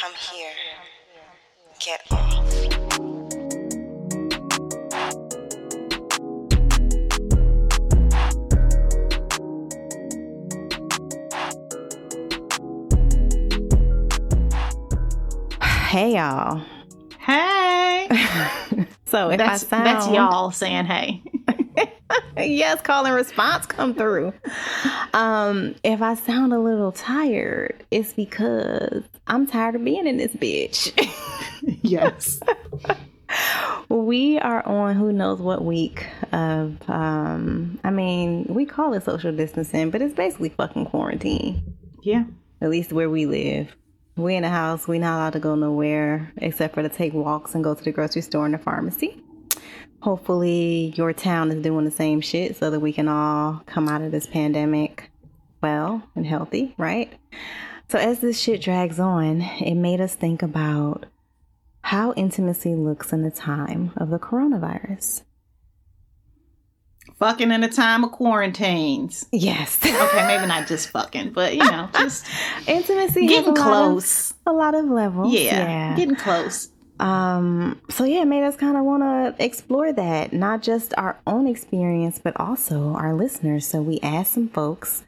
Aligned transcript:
Come 0.00 0.12
here. 0.30 0.52
Get 1.80 2.00
off. 2.12 2.54
Hey 15.88 16.14
y'all. 16.14 16.62
Hey. 17.18 18.08
So 19.10 19.30
if 19.30 19.38
that's 19.38 19.64
I 19.64 19.66
sound 19.66 19.86
that's 19.86 20.08
y'all 20.08 20.50
saying 20.50 20.84
hey. 20.84 21.22
yes, 22.44 22.80
call 22.80 23.06
and 23.06 23.14
response 23.14 23.66
come 23.66 23.94
through. 23.94 24.32
Um, 25.12 25.74
if 25.82 26.02
I 26.02 26.14
sound 26.14 26.52
a 26.52 26.58
little 26.58 26.92
tired, 26.92 27.84
it's 27.90 28.12
because 28.12 29.02
I'm 29.26 29.46
tired 29.46 29.74
of 29.74 29.84
being 29.84 30.06
in 30.06 30.16
this 30.16 30.32
bitch. 30.32 30.92
yes. 31.82 32.40
we 33.88 34.38
are 34.38 34.64
on 34.66 34.96
who 34.96 35.12
knows 35.12 35.40
what 35.40 35.64
week 35.64 36.06
of 36.32 36.76
um 36.88 37.78
I 37.84 37.90
mean, 37.90 38.46
we 38.48 38.64
call 38.64 38.94
it 38.94 39.04
social 39.04 39.32
distancing, 39.32 39.90
but 39.90 40.02
it's 40.02 40.14
basically 40.14 40.50
fucking 40.50 40.86
quarantine. 40.86 41.74
Yeah. 42.02 42.24
At 42.60 42.70
least 42.70 42.92
where 42.92 43.10
we 43.10 43.26
live. 43.26 43.74
We 44.16 44.34
in 44.34 44.42
the 44.42 44.48
house, 44.48 44.88
we 44.88 44.98
not 44.98 45.16
allowed 45.16 45.32
to 45.34 45.40
go 45.40 45.54
nowhere 45.54 46.32
except 46.38 46.74
for 46.74 46.82
to 46.82 46.88
take 46.88 47.12
walks 47.12 47.54
and 47.54 47.62
go 47.62 47.74
to 47.74 47.84
the 47.84 47.92
grocery 47.92 48.22
store 48.22 48.44
and 48.46 48.54
the 48.54 48.58
pharmacy. 48.58 49.22
Hopefully 50.00 50.92
your 50.96 51.12
town 51.12 51.50
is 51.50 51.62
doing 51.62 51.84
the 51.84 51.90
same 51.90 52.20
shit 52.20 52.56
so 52.56 52.70
that 52.70 52.80
we 52.80 52.92
can 52.92 53.08
all 53.08 53.62
come 53.66 53.88
out 53.88 54.02
of 54.02 54.12
this 54.12 54.26
pandemic 54.26 55.10
well 55.60 56.02
and 56.14 56.24
healthy, 56.26 56.74
right? 56.78 57.12
So 57.88 57.98
as 57.98 58.20
this 58.20 58.38
shit 58.38 58.60
drags 58.62 59.00
on, 59.00 59.40
it 59.40 59.74
made 59.74 60.00
us 60.00 60.14
think 60.14 60.42
about 60.42 61.06
how 61.82 62.12
intimacy 62.12 62.74
looks 62.74 63.12
in 63.12 63.22
the 63.22 63.30
time 63.30 63.92
of 63.96 64.10
the 64.10 64.18
coronavirus. 64.18 65.22
Fucking 67.18 67.50
in 67.50 67.64
a 67.64 67.68
time 67.68 68.04
of 68.04 68.12
quarantines. 68.12 69.26
Yes. 69.32 69.78
Okay, 69.84 70.26
maybe 70.26 70.46
not 70.46 70.68
just 70.68 70.90
fucking, 70.90 71.32
but 71.32 71.54
you 71.56 71.64
know, 71.64 71.88
just 71.94 72.26
intimacy 72.68 73.26
getting 73.26 73.48
a 73.48 73.54
lot 73.54 73.58
of- 73.58 73.64
close. 73.64 74.34
a 74.46 74.52
lot 74.52 74.74
of 74.74 74.84
levels. 74.84 75.32
Yeah, 75.32 75.96
Getting 75.96 76.14
close. 76.14 76.68
Um, 77.00 77.80
so 77.88 78.04
yeah, 78.04 78.22
it 78.22 78.26
made 78.26 78.42
us 78.42 78.56
kind 78.56 78.76
of 78.76 78.84
want 78.84 79.02
to 79.02 79.44
explore 79.44 79.92
that, 79.92 80.32
not 80.32 80.62
just 80.62 80.92
our 80.96 81.18
own 81.26 81.46
experience, 81.46 82.18
but 82.18 82.38
also 82.40 82.94
our 82.94 83.14
listeners. 83.14 83.66
So 83.66 83.80
we 83.80 84.00
asked 84.00 84.32
some 84.32 84.48
folks 84.48 85.04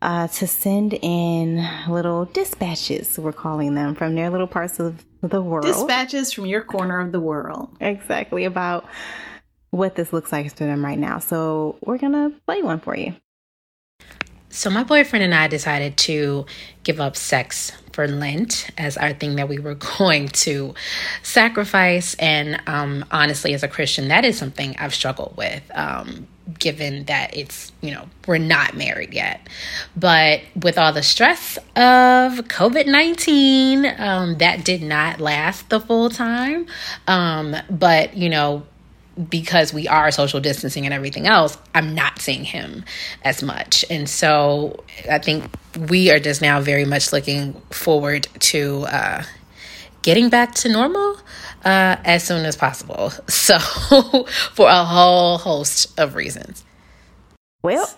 uh, 0.00 0.28
to 0.28 0.46
send 0.46 0.94
in 0.94 1.66
little 1.88 2.26
dispatches, 2.26 3.18
we're 3.18 3.32
calling 3.32 3.74
them, 3.74 3.94
from 3.94 4.14
their 4.14 4.30
little 4.30 4.46
parts 4.46 4.78
of 4.78 5.04
the 5.20 5.42
world. 5.42 5.66
Dispatches 5.66 6.32
from 6.32 6.46
your 6.46 6.62
corner 6.62 7.00
of 7.00 7.12
the 7.12 7.20
world. 7.20 7.70
exactly 7.80 8.44
about 8.44 8.86
what 9.70 9.94
this 9.94 10.12
looks 10.12 10.32
like 10.32 10.54
to 10.54 10.64
them 10.64 10.84
right 10.84 10.98
now. 10.98 11.18
So 11.18 11.76
we're 11.82 11.98
gonna 11.98 12.30
play 12.46 12.62
one 12.62 12.80
for 12.80 12.96
you. 12.96 13.14
So, 14.56 14.70
my 14.70 14.84
boyfriend 14.84 15.22
and 15.22 15.34
I 15.34 15.48
decided 15.48 15.98
to 15.98 16.46
give 16.82 16.98
up 16.98 17.14
sex 17.14 17.72
for 17.92 18.08
Lent 18.08 18.70
as 18.78 18.96
our 18.96 19.12
thing 19.12 19.36
that 19.36 19.50
we 19.50 19.58
were 19.58 19.74
going 19.98 20.28
to 20.28 20.74
sacrifice. 21.22 22.14
And 22.14 22.62
um, 22.66 23.04
honestly, 23.10 23.52
as 23.52 23.62
a 23.62 23.68
Christian, 23.68 24.08
that 24.08 24.24
is 24.24 24.38
something 24.38 24.74
I've 24.78 24.94
struggled 24.94 25.36
with, 25.36 25.62
um, 25.74 26.26
given 26.58 27.04
that 27.04 27.36
it's, 27.36 27.70
you 27.82 27.90
know, 27.90 28.08
we're 28.26 28.38
not 28.38 28.74
married 28.74 29.12
yet. 29.12 29.46
But 29.94 30.40
with 30.58 30.78
all 30.78 30.94
the 30.94 31.02
stress 31.02 31.58
of 31.76 32.40
COVID 32.48 32.86
19, 32.86 33.84
um, 33.98 34.38
that 34.38 34.64
did 34.64 34.80
not 34.80 35.20
last 35.20 35.68
the 35.68 35.80
full 35.80 36.08
time. 36.08 36.66
Um, 37.06 37.54
but, 37.68 38.16
you 38.16 38.30
know, 38.30 38.66
because 39.28 39.72
we 39.72 39.88
are 39.88 40.10
social 40.10 40.40
distancing 40.40 40.84
and 40.84 40.92
everything 40.92 41.26
else, 41.26 41.56
I'm 41.74 41.94
not 41.94 42.20
seeing 42.20 42.44
him 42.44 42.84
as 43.22 43.42
much. 43.42 43.84
And 43.90 44.08
so 44.08 44.84
I 45.10 45.18
think 45.18 45.44
we 45.88 46.10
are 46.10 46.18
just 46.18 46.42
now 46.42 46.60
very 46.60 46.84
much 46.84 47.12
looking 47.12 47.54
forward 47.70 48.28
to 48.40 48.84
uh, 48.88 49.22
getting 50.02 50.28
back 50.28 50.54
to 50.56 50.68
normal 50.68 51.16
uh, 51.64 51.96
as 52.04 52.24
soon 52.24 52.44
as 52.44 52.56
possible. 52.56 53.12
So, 53.28 53.58
for 53.58 54.68
a 54.68 54.84
whole 54.84 55.38
host 55.38 55.98
of 55.98 56.14
reasons. 56.14 56.64
Well, 57.62 57.88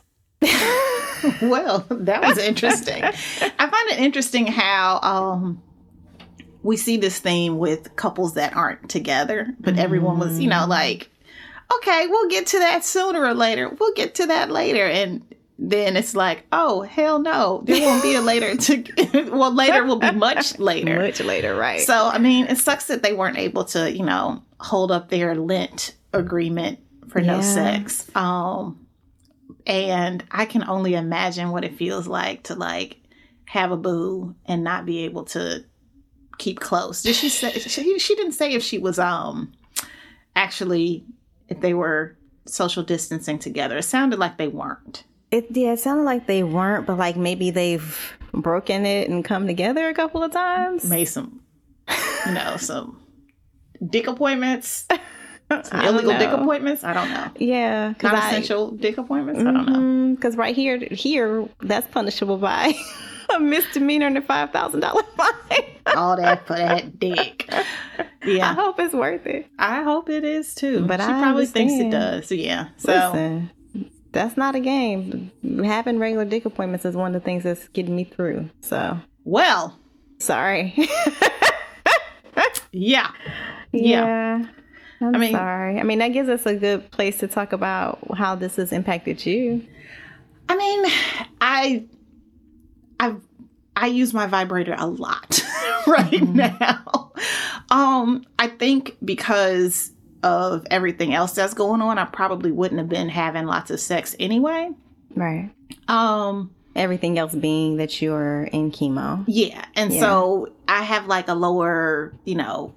Well, 1.42 1.84
that 1.90 2.22
was 2.22 2.38
interesting. 2.38 3.02
I 3.02 3.12
find 3.12 3.90
it 3.90 3.98
interesting 3.98 4.46
how 4.46 5.00
um 5.02 5.62
we 6.62 6.76
see 6.76 6.96
this 6.96 7.18
theme 7.18 7.58
with 7.58 7.94
couples 7.96 8.34
that 8.34 8.54
aren't 8.56 8.88
together, 8.88 9.54
but 9.60 9.78
everyone 9.78 10.18
was, 10.18 10.40
you 10.40 10.48
know, 10.48 10.66
like, 10.66 11.10
okay, 11.76 12.06
we'll 12.08 12.28
get 12.28 12.46
to 12.48 12.58
that 12.58 12.84
sooner 12.84 13.24
or 13.24 13.34
later. 13.34 13.68
We'll 13.68 13.94
get 13.94 14.16
to 14.16 14.26
that 14.26 14.50
later. 14.50 14.84
And 14.84 15.22
then 15.58 15.96
it's 15.96 16.14
like, 16.14 16.46
oh, 16.52 16.82
hell 16.82 17.18
no, 17.18 17.62
there 17.64 17.80
won't 17.80 18.02
be 18.02 18.14
a 18.14 18.20
later 18.20 18.56
to, 18.56 19.30
well, 19.32 19.52
later 19.52 19.84
will 19.84 19.98
be 19.98 20.12
much 20.12 20.58
later. 20.60 21.00
much 21.00 21.20
later, 21.20 21.54
right? 21.54 21.80
So, 21.80 22.08
I 22.08 22.18
mean, 22.18 22.46
it 22.46 22.58
sucks 22.58 22.86
that 22.86 23.02
they 23.02 23.12
weren't 23.12 23.38
able 23.38 23.64
to, 23.66 23.90
you 23.90 24.04
know, 24.04 24.42
hold 24.60 24.90
up 24.90 25.08
their 25.08 25.34
Lent 25.34 25.94
agreement 26.12 26.80
for 27.08 27.20
no 27.20 27.40
sex. 27.40 28.10
Um, 28.14 28.86
and 29.66 30.24
I 30.30 30.46
can 30.46 30.64
only 30.68 30.94
imagine 30.94 31.50
what 31.50 31.64
it 31.64 31.76
feels 31.76 32.06
like 32.06 32.44
to 32.44 32.54
like 32.54 32.98
have 33.44 33.70
a 33.70 33.76
boo 33.76 34.34
and 34.46 34.64
not 34.64 34.86
be 34.86 35.04
able 35.04 35.24
to 35.24 35.64
keep 36.38 36.60
close. 36.60 37.02
Did 37.02 37.14
she 37.14 37.28
say 37.28 37.52
she, 37.52 37.98
she 37.98 38.14
didn't 38.14 38.32
say 38.32 38.52
if 38.52 38.62
she 38.62 38.78
was 38.78 38.98
um 38.98 39.52
actually 40.34 41.04
if 41.48 41.60
they 41.60 41.74
were 41.74 42.16
social 42.48 42.82
distancing 42.82 43.38
together. 43.38 43.78
It 43.78 43.84
sounded 43.84 44.18
like 44.18 44.38
they 44.38 44.48
weren't. 44.48 45.04
It 45.30 45.48
yeah, 45.50 45.72
it 45.72 45.80
sounded 45.80 46.04
like 46.04 46.26
they 46.26 46.42
weren't, 46.42 46.86
but 46.86 46.96
like 46.96 47.16
maybe 47.16 47.50
they've 47.50 48.16
broken 48.32 48.86
it 48.86 49.08
and 49.08 49.24
come 49.24 49.46
together 49.46 49.88
a 49.88 49.94
couple 49.94 50.22
of 50.22 50.32
times. 50.32 50.84
Made 50.84 51.04
some, 51.04 51.42
you 52.26 52.32
know, 52.32 52.56
some 52.56 53.00
dick 53.86 54.06
appointments, 54.06 54.86
some 55.50 55.84
illegal 55.84 56.16
dick 56.16 56.30
appointments. 56.30 56.82
I 56.82 56.94
don't 56.94 57.10
know. 57.10 57.30
Yeah, 57.36 57.92
non-essential 58.02 58.70
dick 58.72 58.96
appointments. 58.96 59.40
I 59.40 59.44
don't 59.44 59.66
know. 59.66 60.14
Because 60.14 60.36
right 60.36 60.56
here, 60.56 60.78
here 60.78 61.46
that's 61.60 61.86
punishable 61.88 62.38
by 62.38 62.72
a 63.34 63.38
misdemeanor 63.38 64.06
and 64.06 64.16
a 64.16 64.22
five 64.22 64.50
thousand 64.50 64.80
dollar 64.80 65.02
fine. 65.16 65.64
All 65.96 66.16
that 66.16 66.46
for 66.46 66.56
that 66.56 66.98
dick. 66.98 67.48
Yeah, 68.24 68.50
I 68.50 68.54
hope 68.54 68.78
it's 68.80 68.94
worth 68.94 69.26
it. 69.26 69.46
I 69.58 69.82
hope 69.82 70.08
it 70.10 70.24
is 70.24 70.54
too. 70.54 70.80
But 70.80 70.98
But 70.98 71.00
she 71.00 71.12
I 71.12 71.20
probably 71.22 71.46
thinks 71.46 71.72
it 71.74 71.90
does. 71.90 72.30
Yeah. 72.32 72.68
So 72.76 72.92
Listen, 72.92 73.50
that's 74.12 74.36
not 74.36 74.54
a 74.54 74.60
game. 74.60 75.30
Having 75.64 75.98
regular 75.98 76.24
dick 76.24 76.44
appointments 76.44 76.84
is 76.84 76.94
one 76.96 77.14
of 77.14 77.20
the 77.22 77.24
things 77.24 77.44
that's 77.44 77.68
getting 77.68 77.94
me 77.96 78.04
through. 78.04 78.50
So 78.60 78.98
well, 79.24 79.78
sorry. 80.18 80.74
yeah. 82.72 83.10
yeah. 83.72 84.44
I'm 85.00 85.14
I 85.14 85.18
mean- 85.18 85.32
sorry. 85.32 85.78
I 85.78 85.82
mean, 85.84 85.98
that 86.00 86.08
gives 86.08 86.28
us 86.28 86.44
a 86.46 86.54
good 86.56 86.90
place 86.90 87.18
to 87.18 87.28
talk 87.28 87.52
about 87.52 87.98
how 88.16 88.34
this 88.34 88.56
has 88.56 88.72
impacted 88.72 89.24
you. 89.24 89.64
I 90.48 90.56
mean, 90.56 90.84
I, 91.40 91.84
I, 92.98 93.14
I 93.80 93.86
use 93.86 94.12
my 94.12 94.26
vibrator 94.26 94.74
a 94.76 94.86
lot 94.86 95.40
right 95.86 96.10
Mm-hmm. 96.12 96.36
now. 96.36 97.12
Um, 97.70 98.24
I 98.38 98.48
think 98.48 98.96
because 99.04 99.92
of 100.22 100.66
everything 100.70 101.14
else 101.14 101.32
that's 101.32 101.54
going 101.54 101.80
on, 101.80 101.96
I 101.98 102.04
probably 102.04 102.50
wouldn't 102.50 102.78
have 102.80 102.88
been 102.88 103.08
having 103.08 103.46
lots 103.46 103.70
of 103.70 103.78
sex 103.80 104.16
anyway. 104.18 104.70
Right. 105.14 105.50
Um, 105.86 106.50
Everything 106.76 107.18
else 107.18 107.34
being 107.34 107.76
that 107.78 108.00
you're 108.00 108.44
in 108.44 108.70
chemo. 108.70 109.24
Yeah. 109.26 109.64
And 109.74 109.92
Yeah. 109.92 110.00
so 110.00 110.52
I 110.68 110.82
have 110.82 111.06
like 111.06 111.28
a 111.28 111.34
lower, 111.34 112.12
you 112.24 112.34
know, 112.36 112.74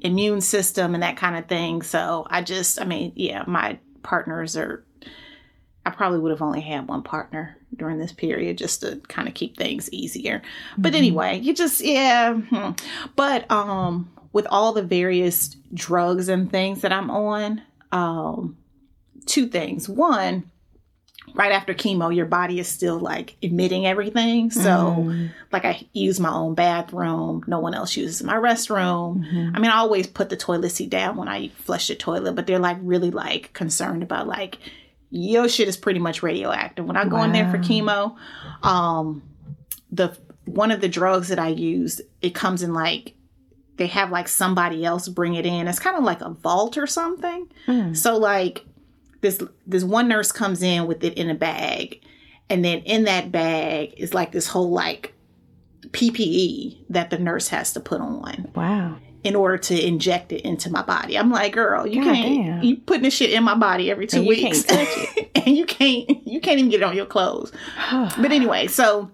immune 0.00 0.40
system 0.40 0.94
and 0.94 1.02
that 1.02 1.16
kind 1.16 1.36
of 1.36 1.46
thing. 1.46 1.82
So 1.82 2.26
I 2.30 2.42
just, 2.42 2.80
I 2.80 2.84
mean, 2.84 3.12
yeah, 3.16 3.42
my 3.46 3.78
partners 4.02 4.56
are, 4.56 4.84
I 5.86 5.90
probably 5.90 6.18
would 6.20 6.30
have 6.30 6.42
only 6.42 6.60
had 6.60 6.86
one 6.88 7.02
partner 7.02 7.56
during 7.74 7.98
this 7.98 8.12
period 8.12 8.58
just 8.58 8.80
to 8.80 9.00
kind 9.08 9.28
of 9.28 9.34
keep 9.34 9.56
things 9.56 9.90
easier. 9.92 10.42
But 10.78 10.94
anyway, 10.94 11.38
you 11.40 11.54
just, 11.54 11.80
yeah. 11.80 12.34
hmm. 12.34 12.70
But 13.16 13.50
um, 13.50 14.10
with 14.32 14.46
all 14.50 14.72
the 14.72 14.82
various 14.82 15.56
drugs 15.72 16.28
and 16.28 16.50
things 16.50 16.82
that 16.82 16.92
I'm 16.92 17.10
on, 17.10 17.62
um, 17.92 18.56
two 19.26 19.46
things. 19.46 19.88
One, 19.88 20.50
right 21.34 21.52
after 21.52 21.72
chemo, 21.72 22.14
your 22.14 22.26
body 22.26 22.58
is 22.58 22.68
still 22.68 22.98
like 22.98 23.36
emitting 23.42 23.86
everything. 23.86 24.50
So, 24.50 25.28
like, 25.52 25.64
I 25.64 25.86
use 25.92 26.20
my 26.20 26.32
own 26.32 26.54
bathroom. 26.54 27.44
No 27.46 27.60
one 27.60 27.74
else 27.74 27.96
uses 27.96 28.22
my 28.22 28.34
restroom. 28.34 29.24
I 29.54 29.58
mean, 29.58 29.70
I 29.70 29.78
always 29.78 30.06
put 30.06 30.28
the 30.28 30.36
toilet 30.36 30.70
seat 30.70 30.90
down 30.90 31.16
when 31.16 31.28
I 31.28 31.48
flush 31.48 31.88
the 31.88 31.94
toilet, 31.94 32.34
but 32.34 32.46
they're 32.46 32.58
like 32.58 32.78
really 32.82 33.10
like 33.10 33.52
concerned 33.52 34.02
about 34.02 34.26
like 34.26 34.58
your 35.14 35.48
shit 35.48 35.68
is 35.68 35.76
pretty 35.76 36.00
much 36.00 36.22
radioactive. 36.24 36.84
When 36.84 36.96
I 36.96 37.04
go 37.04 37.22
in 37.22 37.30
there 37.32 37.48
for 37.50 37.58
chemo, 37.58 38.16
um, 38.64 39.22
the 39.92 40.16
one 40.44 40.72
of 40.72 40.80
the 40.80 40.88
drugs 40.88 41.28
that 41.28 41.38
I 41.38 41.48
use, 41.48 42.00
it 42.20 42.34
comes 42.34 42.62
in 42.62 42.74
like 42.74 43.14
they 43.76 43.86
have 43.86 44.10
like 44.10 44.26
somebody 44.26 44.84
else 44.84 45.08
bring 45.08 45.34
it 45.34 45.46
in. 45.46 45.68
It's 45.68 45.78
kind 45.78 45.96
of 45.96 46.02
like 46.02 46.20
a 46.20 46.30
vault 46.30 46.76
or 46.76 46.86
something. 46.88 47.48
So 47.94 48.16
like 48.18 48.64
this 49.20 49.40
this 49.66 49.84
one 49.84 50.08
nurse 50.08 50.32
comes 50.32 50.62
in 50.62 50.86
with 50.88 51.04
it 51.04 51.14
in 51.14 51.30
a 51.30 51.34
bag, 51.34 52.00
and 52.50 52.64
then 52.64 52.80
in 52.80 53.04
that 53.04 53.30
bag 53.30 53.94
is 53.96 54.14
like 54.14 54.32
this 54.32 54.48
whole 54.48 54.70
like 54.72 55.14
PPE 55.90 56.86
that 56.90 57.10
the 57.10 57.18
nurse 57.18 57.48
has 57.48 57.72
to 57.74 57.80
put 57.80 58.00
on 58.00 58.20
Wow. 58.56 58.96
In 59.24 59.34
order 59.34 59.56
to 59.56 59.86
inject 59.86 60.32
it 60.32 60.42
into 60.42 60.70
my 60.70 60.82
body. 60.82 61.18
I'm 61.18 61.30
like, 61.30 61.54
girl, 61.54 61.86
you 61.86 62.04
God 62.04 62.14
can't 62.14 62.44
damn. 62.46 62.62
you 62.62 62.76
putting 62.76 63.02
this 63.02 63.14
shit 63.14 63.30
in 63.30 63.42
my 63.42 63.54
body 63.54 63.90
every 63.90 64.06
two 64.06 64.18
And 64.18 64.26
you 64.26 64.36
can't 64.36 64.54
weeks. 64.54 64.64
touch 64.64 65.18
and 65.34 65.56
you 65.56 65.64
can't 65.64 66.26
you 66.26 66.40
can't 66.40 66.58
even 66.58 66.70
get 66.70 66.82
it 66.82 66.84
on 66.84 66.94
your 66.94 67.06
clothes. 67.06 67.50
but 67.90 68.30
anyway, 68.30 68.66
so 68.66 69.10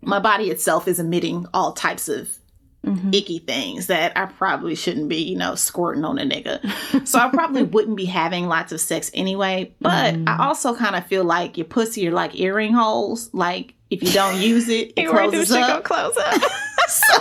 my 0.00 0.18
body 0.18 0.50
itself 0.50 0.88
is 0.88 0.98
emitting 0.98 1.46
all 1.52 1.72
types 1.74 2.08
of 2.08 2.38
mm-hmm. 2.84 3.10
icky 3.12 3.40
things 3.40 3.88
that 3.88 4.16
I 4.16 4.24
probably 4.24 4.74
shouldn't 4.74 5.10
be, 5.10 5.22
you 5.22 5.36
know, 5.36 5.54
squirting 5.54 6.04
on 6.04 6.18
a 6.18 6.24
nigga. 6.24 7.06
so 7.06 7.18
I 7.18 7.28
probably 7.28 7.62
wouldn't 7.74 7.98
be 7.98 8.06
having 8.06 8.48
lots 8.48 8.72
of 8.72 8.80
sex 8.80 9.10
anyway. 9.12 9.74
But 9.80 10.14
I 10.14 10.16
mm. 10.16 10.38
also 10.38 10.74
kind 10.74 10.96
of 10.96 11.06
feel 11.06 11.24
like 11.24 11.58
your 11.58 11.66
pussy 11.66 12.08
are 12.08 12.12
like 12.12 12.38
earring 12.40 12.72
holes. 12.72 13.28
Like 13.34 13.74
if 13.90 14.02
you 14.02 14.12
don't 14.12 14.40
use 14.40 14.68
it, 14.70 14.94
it 14.96 15.08
closes 15.10 15.52
up. 15.52 15.84
close 15.84 16.16
up. 16.16 16.42
So 16.88 17.18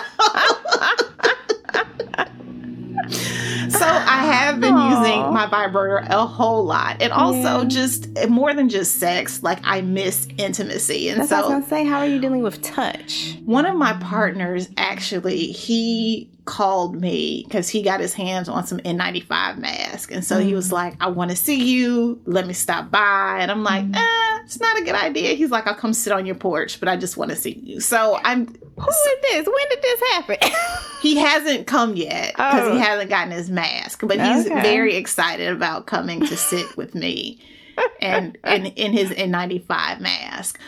I 3.86 4.24
have 4.25 4.60
been 4.60 4.75
using 4.78 5.33
my 5.33 5.48
vibrator 5.48 5.98
a 6.10 6.25
whole 6.25 6.66
lot. 6.66 7.01
And 7.01 7.12
also 7.12 7.62
Yeah. 7.62 7.68
just 7.68 8.10
eh, 8.18 8.28
more 8.28 8.54
than 8.54 8.69
just 8.69 8.98
sex, 8.98 9.44
like 9.44 9.60
I 9.63 9.81
miss 9.81 10.28
intimacy. 10.38 11.10
And 11.10 11.22
That's 11.22 11.31
what 11.31 11.38
I 11.38 11.42
was 11.42 11.48
so 11.48 11.54
gonna 11.54 11.68
say. 11.68 11.86
How 11.86 12.00
are 12.00 12.07
you 12.07 12.19
dealing 12.19 12.44
with 12.44 12.62
touch? 12.62 13.38
one 13.45 13.66
of 13.66 13.75
my 13.75 13.94
partners 13.94 14.69
actually, 14.78 15.48
he 15.48 16.30
called 16.45 17.00
me 17.00 17.44
because 17.48 17.69
he 17.69 17.81
got 17.81 18.00
his 18.00 18.13
hands 18.13 18.50
on 18.50 18.66
some 18.66 18.80
N95 18.80 19.57
mask. 19.57 20.12
And 20.12 20.25
so 20.25 20.39
he 20.39 20.54
was 20.56 20.69
mm. 20.69 20.74
like, 20.74 20.95
I 21.00 21.07
want 21.07 21.31
to 21.31 21.38
see 21.38 21.63
you. 21.63 22.19
Let 22.25 22.48
me 22.48 22.54
stop 22.54 22.89
by. 22.92 23.38
And 23.39 23.51
I'm 23.51 23.63
like, 23.63 23.86
mm. 23.86 23.95
eh, 23.95 24.39
it's 24.44 24.60
not 24.60 24.80
a 24.80 24.83
good 24.83 24.95
idea. 24.95 25.33
He's 25.33 25.51
like, 25.51 25.68
I'll 25.68 25.75
come 25.75 25.94
sit 25.94 26.12
on 26.12 26.25
your 26.25 26.36
porch, 26.36 26.80
but 26.80 26.89
I 26.89 26.98
just 26.98 27.16
want 27.16 27.31
to 27.31 27.38
see 27.38 27.62
you. 27.63 27.80
So 27.80 28.19
I'm 28.24 28.54
Who 28.83 28.89
is 28.89 29.22
this? 29.22 29.45
When 29.48 29.69
did 29.69 29.81
this 29.81 30.00
happen? 30.12 30.38
he 31.01 31.18
hasn't 31.18 31.68
come 31.68 31.95
yet 31.95 32.33
because 32.36 32.68
Oh. 32.69 32.74
he 32.74 32.80
hasn't 32.80 33.10
gotten 33.10 33.31
his 33.31 33.50
mask, 33.50 34.01
but 34.06 34.19
he's 34.19 34.45
Okay. 34.48 34.62
very 34.62 34.95
excited 34.95 35.50
about 35.50 35.86
coming 35.86 36.19
to 36.25 36.38
sit 36.38 36.75
with 36.78 36.95
me 36.95 37.39
and 38.01 38.38
in 38.45 38.66
in 38.68 38.92
his 38.94 39.10
N95 39.12 40.00
mask. 40.00 40.60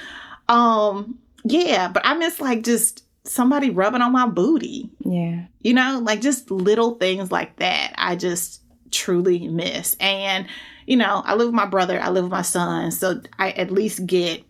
Um, 0.50 1.18
yeah, 1.44 1.88
but 1.88 2.06
I 2.06 2.14
miss 2.16 2.40
like 2.40 2.64
just 2.64 3.04
somebody 3.26 3.70
rubbing 3.70 4.02
on 4.02 4.12
my 4.12 4.28
booty, 4.28 4.90
yeah. 5.00 5.46
you 5.62 5.74
know, 5.74 6.02
like 6.04 6.22
just 6.22 6.52
little 6.52 6.96
things 6.96 7.32
like 7.32 7.56
that. 7.58 7.94
I 7.98 8.16
just 8.16 8.62
truly 8.92 9.48
miss. 9.48 9.96
And 10.00 10.46
you 10.86 10.98
know, 10.98 11.22
I 11.26 11.36
live 11.36 11.48
with 11.48 11.56
my 11.56 11.66
brother, 11.66 12.00
I 12.00 12.10
live 12.10 12.26
with 12.26 12.32
my 12.32 12.42
son, 12.42 12.92
so 12.92 13.22
I 13.40 13.52
at 13.52 13.72
least 13.72 14.06
get 14.06 14.44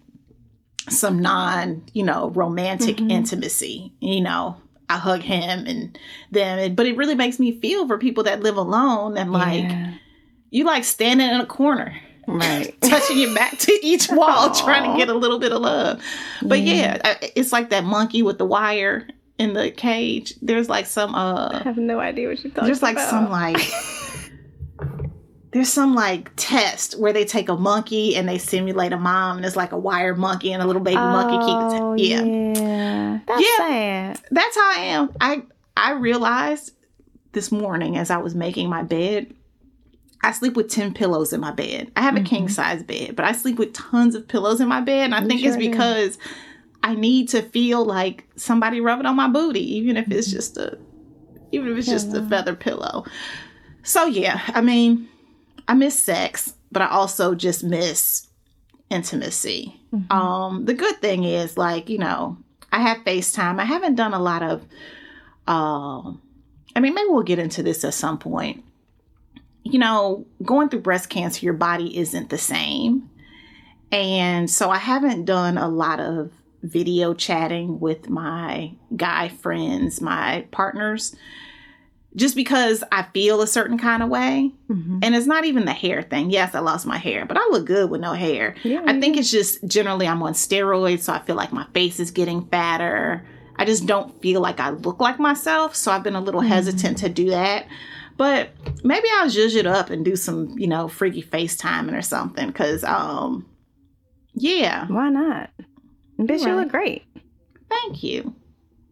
some 0.90 1.22
non, 1.22 1.84
you 1.94 2.04
know, 2.04 2.30
romantic 2.32 3.00
intimacy. 3.02 3.94
You 4.00 4.22
know, 4.22 4.58
I 4.90 4.98
hug 4.98 5.22
him 5.22 5.66
and 5.66 5.98
them, 6.32 6.76
but 6.76 6.86
it 6.86 6.98
really 6.98 7.16
makes 7.16 7.40
me 7.40 7.60
feel 7.60 7.88
for 7.88 7.98
people 7.98 8.24
that 8.26 8.42
live 8.42 8.58
alone 8.58 9.18
and 9.18 9.32
like 9.32 9.64
Yeah. 9.64 9.94
you 10.52 10.64
like 10.66 10.84
standing 10.84 11.30
in 11.30 11.40
a 11.42 11.46
corner. 11.46 11.96
Right. 12.28 12.74
Touching 12.82 13.18
your 13.20 13.34
back 13.36 13.58
to 13.60 13.80
each 13.86 14.10
wall, 14.10 14.52
trying 14.56 14.92
to 14.92 14.98
get 14.98 15.10
a 15.10 15.14
little 15.18 15.40
bit 15.40 15.52
of 15.52 15.62
love. 15.62 16.02
But 16.42 16.60
yeah, 16.62 17.00
I- 17.04 17.32
it's 17.36 17.52
like 17.52 17.70
that 17.72 17.84
monkey 17.84 18.22
with 18.24 18.38
the 18.38 18.46
wire 18.46 19.08
in 19.38 19.54
the 19.54 19.72
cage. 19.72 20.34
There's 20.42 20.70
like 20.70 20.86
some 20.86 21.16
uh 21.16 21.50
I 21.54 21.64
have 21.64 21.78
no 21.78 22.00
idea 22.00 22.30
what 22.30 22.44
you're 22.44 22.52
talking 22.52 22.66
there's 22.68 22.82
like 22.84 22.96
about. 22.96 23.10
some 23.10 23.30
like 23.30 23.58
there's 25.54 25.72
some 25.72 25.94
like 25.94 26.32
test 26.36 27.00
where 27.00 27.14
they 27.14 27.26
take 27.26 27.48
a 27.48 27.56
monkey 27.56 28.16
and 28.16 28.28
they 28.28 28.40
simulate 28.40 28.92
a 28.92 28.98
mom 28.98 29.38
and 29.38 29.46
it's 29.46 29.56
like 29.56 29.72
a 29.72 29.78
wire 29.78 30.16
monkey 30.16 30.52
and 30.52 30.64
a 30.64 30.66
little 30.66 30.82
baby 30.82 30.98
monkey 30.98 31.38
Oh, 31.40 31.94
keeps 31.96 32.10
yeah. 32.10 32.24
yeah. 32.24 33.20
That's 33.28 33.42
Yeah. 33.42 33.58
sad. 33.58 34.22
that's 34.32 34.56
how 34.56 34.72
I 34.72 34.82
am. 34.86 35.10
I 35.22 35.44
I 35.78 35.92
realized 35.94 36.72
this 37.34 37.52
morning 37.52 37.98
as 37.98 38.10
I 38.10 38.18
was 38.18 38.36
making 38.36 38.70
my 38.70 38.84
bed, 38.84 39.34
I 40.24 40.32
sleep 40.32 40.56
with 40.56 40.70
10 40.70 40.94
pillows 40.94 41.34
in 41.34 41.42
my 41.42 41.52
bed. 41.52 41.92
I 41.96 42.02
have 42.02 42.16
a 42.16 42.20
mm-hmm. 42.20 42.26
king 42.26 42.50
size 42.50 42.82
bed, 42.82 43.16
but 43.16 43.26
I 43.26 43.34
sleep 43.34 43.58
with 43.60 43.74
tons 43.74 44.16
of 44.16 44.28
pillows 44.28 44.62
in 44.62 44.68
my 44.68 44.82
bed. 44.82 45.06
And 45.06 45.16
I 45.16 45.20
think 45.26 45.44
it's 45.44 45.56
sure 45.56 45.62
do. 45.62 45.70
because 45.70 46.18
I 46.82 46.96
need 46.96 47.30
to 47.30 47.42
feel 47.42 47.86
like 47.86 48.24
somebody 48.36 48.82
rubbing 48.82 49.06
on 49.06 49.16
my 49.16 49.28
booty, 49.28 49.78
even 49.78 49.98
if 49.98 50.10
it's 50.12 50.28
mm-hmm. 50.28 50.38
just 50.38 50.58
a 50.58 50.78
even 51.52 51.72
if 51.72 51.78
it's 51.78 51.88
just 51.88 52.14
a 52.14 52.24
feather 52.28 52.56
pillow. 52.56 53.06
So 53.84 54.06
yeah, 54.06 54.42
I 54.48 54.62
mean, 54.62 55.08
I 55.68 55.74
miss 55.74 56.02
sex, 56.02 56.54
but 56.72 56.82
I 56.82 56.88
also 56.88 57.36
just 57.36 57.64
miss 57.64 58.28
intimacy. 58.90 59.80
Um, 60.10 60.66
the 60.66 60.74
good 60.74 61.00
thing 61.02 61.24
is 61.24 61.58
like, 61.58 61.90
you 61.90 61.98
know, 61.98 62.38
I 62.72 62.80
have 62.80 62.98
FaceTime. 63.06 63.60
I 63.60 63.66
haven't 63.66 63.96
done 63.96 64.14
a 64.14 64.20
lot 64.20 64.44
of 64.44 64.66
um 65.48 66.22
I 66.76 66.80
mean, 66.80 66.96
maybe 66.96 67.10
we'll 67.10 67.24
get 67.24 67.40
into 67.40 67.62
this 67.62 67.84
at 67.84 67.94
some 67.94 68.18
point. 68.18 68.64
You 69.64 69.80
know, 69.80 70.26
going 70.44 70.70
through 70.70 70.82
breast 70.82 71.10
cancer, 71.10 71.46
your 71.46 71.54
body 71.54 71.98
isn't 71.98 72.30
the 72.30 72.38
same. 72.38 73.10
And 73.92 74.50
so 74.50 74.70
I 74.70 74.78
haven't 74.78 75.26
done 75.26 75.58
a 75.58 75.68
lot 75.68 76.00
of 76.00 76.32
video 76.64 77.14
chatting 77.14 77.80
with 77.80 78.10
my 78.10 78.74
guy 78.96 79.30
friends, 79.30 80.02
my 80.02 80.48
partners, 80.52 81.16
just 82.16 82.36
because 82.36 82.84
I 82.92 83.04
feel 83.04 83.42
a 83.42 83.48
certain 83.48 83.78
kind 83.78 84.04
of 84.04 84.10
way. 84.10 84.52
And 84.70 85.16
it's 85.16 85.28
not 85.28 85.46
even 85.46 85.66
the 85.66 85.74
hair 85.74 86.02
thing. 86.02 86.32
Yes, 86.32 86.56
I 86.56 86.60
lost 86.60 86.86
my 86.86 86.98
hair, 86.98 87.26
but 87.26 87.38
I 87.38 87.48
look 87.52 87.66
good 87.66 87.90
with 87.92 88.02
no 88.02 88.14
hair. 88.14 88.56
Yeah, 88.64 88.82
I 88.86 89.00
think 89.00 89.18
it's 89.18 89.30
just 89.30 89.66
generally 89.68 90.08
I'm 90.08 90.24
on 90.24 90.34
steroids, 90.34 91.02
so 91.02 91.14
I 91.14 91.20
feel 91.20 91.36
like 91.36 91.52
my 91.54 91.66
face 91.74 92.00
is 92.00 92.10
getting 92.12 92.46
fatter. 92.48 93.24
I 93.56 93.66
just 93.66 93.86
don't 93.86 94.20
feel 94.22 94.42
like 94.42 94.60
I 94.60 94.72
look 94.72 95.00
like 95.00 95.20
myself, 95.20 95.76
so 95.76 95.92
I've 95.92 96.02
been 96.04 96.16
a 96.16 96.22
little 96.22 96.42
hesitant 96.42 96.98
to 97.00 97.10
do 97.10 97.30
that. 97.30 97.68
But 98.18 98.50
maybe 98.84 99.08
I'll 99.16 99.28
zhuzh 99.28 99.56
it 99.56 99.66
up 99.68 99.90
and 99.90 100.04
do 100.06 100.16
some, 100.16 100.58
you 100.58 100.68
know, 100.68 100.88
freaky 100.88 101.22
FaceTiming 101.24 101.98
or 101.98 102.02
something. 102.02 102.52
Cause 102.54 102.84
um 102.84 103.46
yeah, 104.34 104.88
Why 104.88 105.10
not? 105.10 105.52
Bitch, 106.20 106.46
you 106.46 106.56
look 106.56 106.70
great. 106.70 107.04
thank 107.70 108.02
you. 108.04 108.34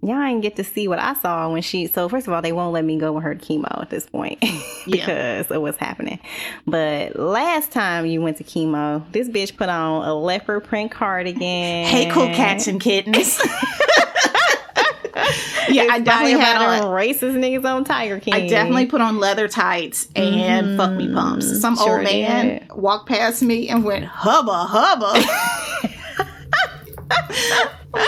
Y'all 0.04 0.20
ain't 0.20 0.42
get 0.42 0.56
to 0.56 0.64
see 0.64 0.88
what 0.88 0.98
I 0.98 1.14
saw 1.14 1.52
when 1.52 1.62
she. 1.62 1.86
So 1.86 2.10
first 2.10 2.28
of 2.28 2.34
all, 2.34 2.42
they 2.42 2.52
won't 2.52 2.74
let 2.74 2.84
me 2.84 2.98
go 2.98 3.12
with 3.12 3.24
her 3.24 3.36
chemo 3.36 3.82
at 3.82 3.92
this 3.92 4.08
point 4.08 4.44
because 4.90 5.52
of 5.52 5.62
what's 5.62 5.78
happening. 5.78 6.20
But 6.66 7.18
last 7.18 7.72
time 7.72 8.08
you 8.08 8.20
went 8.22 8.38
to 8.38 8.44
chemo, 8.44 9.04
this 9.12 9.30
bitch 9.30 9.56
put 9.56 9.70
on 9.70 10.08
a 10.08 10.16
leopard 10.16 10.64
print 10.64 10.92
cardigan. 10.92 11.86
Hey 11.86 12.10
cool 12.12 12.28
cats 12.28 12.68
and 12.68 12.82
kittens. 12.82 13.40
yeah, 15.70 15.88
I 15.92 16.00
definitely 16.00 16.40
had 16.40 16.58
on 16.58 16.88
racist 16.88 17.38
niggas 17.38 17.66
on 17.66 17.84
Tiger 17.84 18.20
King. 18.20 18.34
I 18.34 18.48
definitely 18.48 18.88
put 18.88 19.02
on 19.02 19.20
leather 19.20 19.48
tights 19.48 20.08
and 20.16 20.78
fuck 20.78 20.94
me 20.94 21.06
mm-hmm. 21.06 21.16
pumps. 21.16 21.62
Some 21.62 21.76
Sure 21.76 21.98
old 21.98 22.04
man 22.04 22.60
did. 22.60 22.72
walked 22.74 23.08
past 23.08 23.44
me 23.44 23.70
and 23.70 23.84
went 23.84 24.06
hubba 24.06 24.66
hubba. 24.68 25.68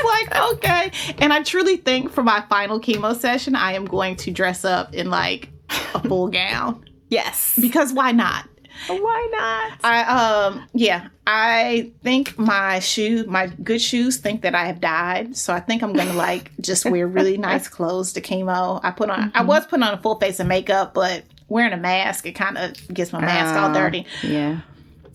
Was 0.04 0.28
like, 0.32 0.54
okay. 0.54 0.92
And 1.20 1.32
I 1.34 1.44
truly 1.44 1.78
think 1.78 2.12
for 2.12 2.24
my 2.24 2.42
final 2.50 2.80
chemo 2.80 3.16
session, 3.16 3.56
I 3.56 3.74
am 3.74 3.86
going 3.86 4.16
to 4.18 4.32
dress 4.32 4.66
up 4.66 4.94
in 4.94 5.10
like 5.10 5.50
a 5.94 6.00
full 6.08 6.28
gown 6.28 6.84
yes. 7.10 7.58
because 7.60 7.94
why 7.94 8.12
not? 8.12 8.48
Why 8.88 9.30
not? 9.32 9.80
I 9.84 10.04
um 10.04 10.68
yeah, 10.74 11.08
I 11.28 11.92
think 12.02 12.38
my 12.40 12.80
shoe, 12.80 13.24
my 13.28 13.48
good 13.48 13.80
shoes 13.82 14.18
think 14.18 14.42
that 14.42 14.56
I 14.56 14.66
have 14.66 14.82
died. 14.82 15.38
So 15.38 15.54
I 15.54 15.60
think 15.60 15.84
I'm 15.84 15.94
gonna 15.94 16.14
like 16.14 16.52
just 16.60 16.86
wear 16.86 17.08
really 17.08 17.38
nice 17.50 17.68
clothes 17.68 18.14
to 18.14 18.22
chemo. 18.22 18.80
I 18.84 18.90
put 18.92 19.10
on 19.12 19.32
I 19.36 19.44
was 19.44 19.66
putting 19.68 19.84
on 19.84 19.94
a 19.94 20.02
full 20.02 20.20
face 20.20 20.40
of 20.40 20.48
makeup, 20.48 20.94
but 20.96 21.24
wearing 21.48 21.72
a 21.72 21.78
mask, 21.78 22.26
it 22.26 22.34
kind 22.34 22.58
of 22.58 22.74
gets 22.94 23.14
my 23.14 23.22
mask 23.22 23.56
all 23.56 23.70
Oh, 23.70 23.74
dirty. 23.74 24.06
Yeah. 24.24 24.62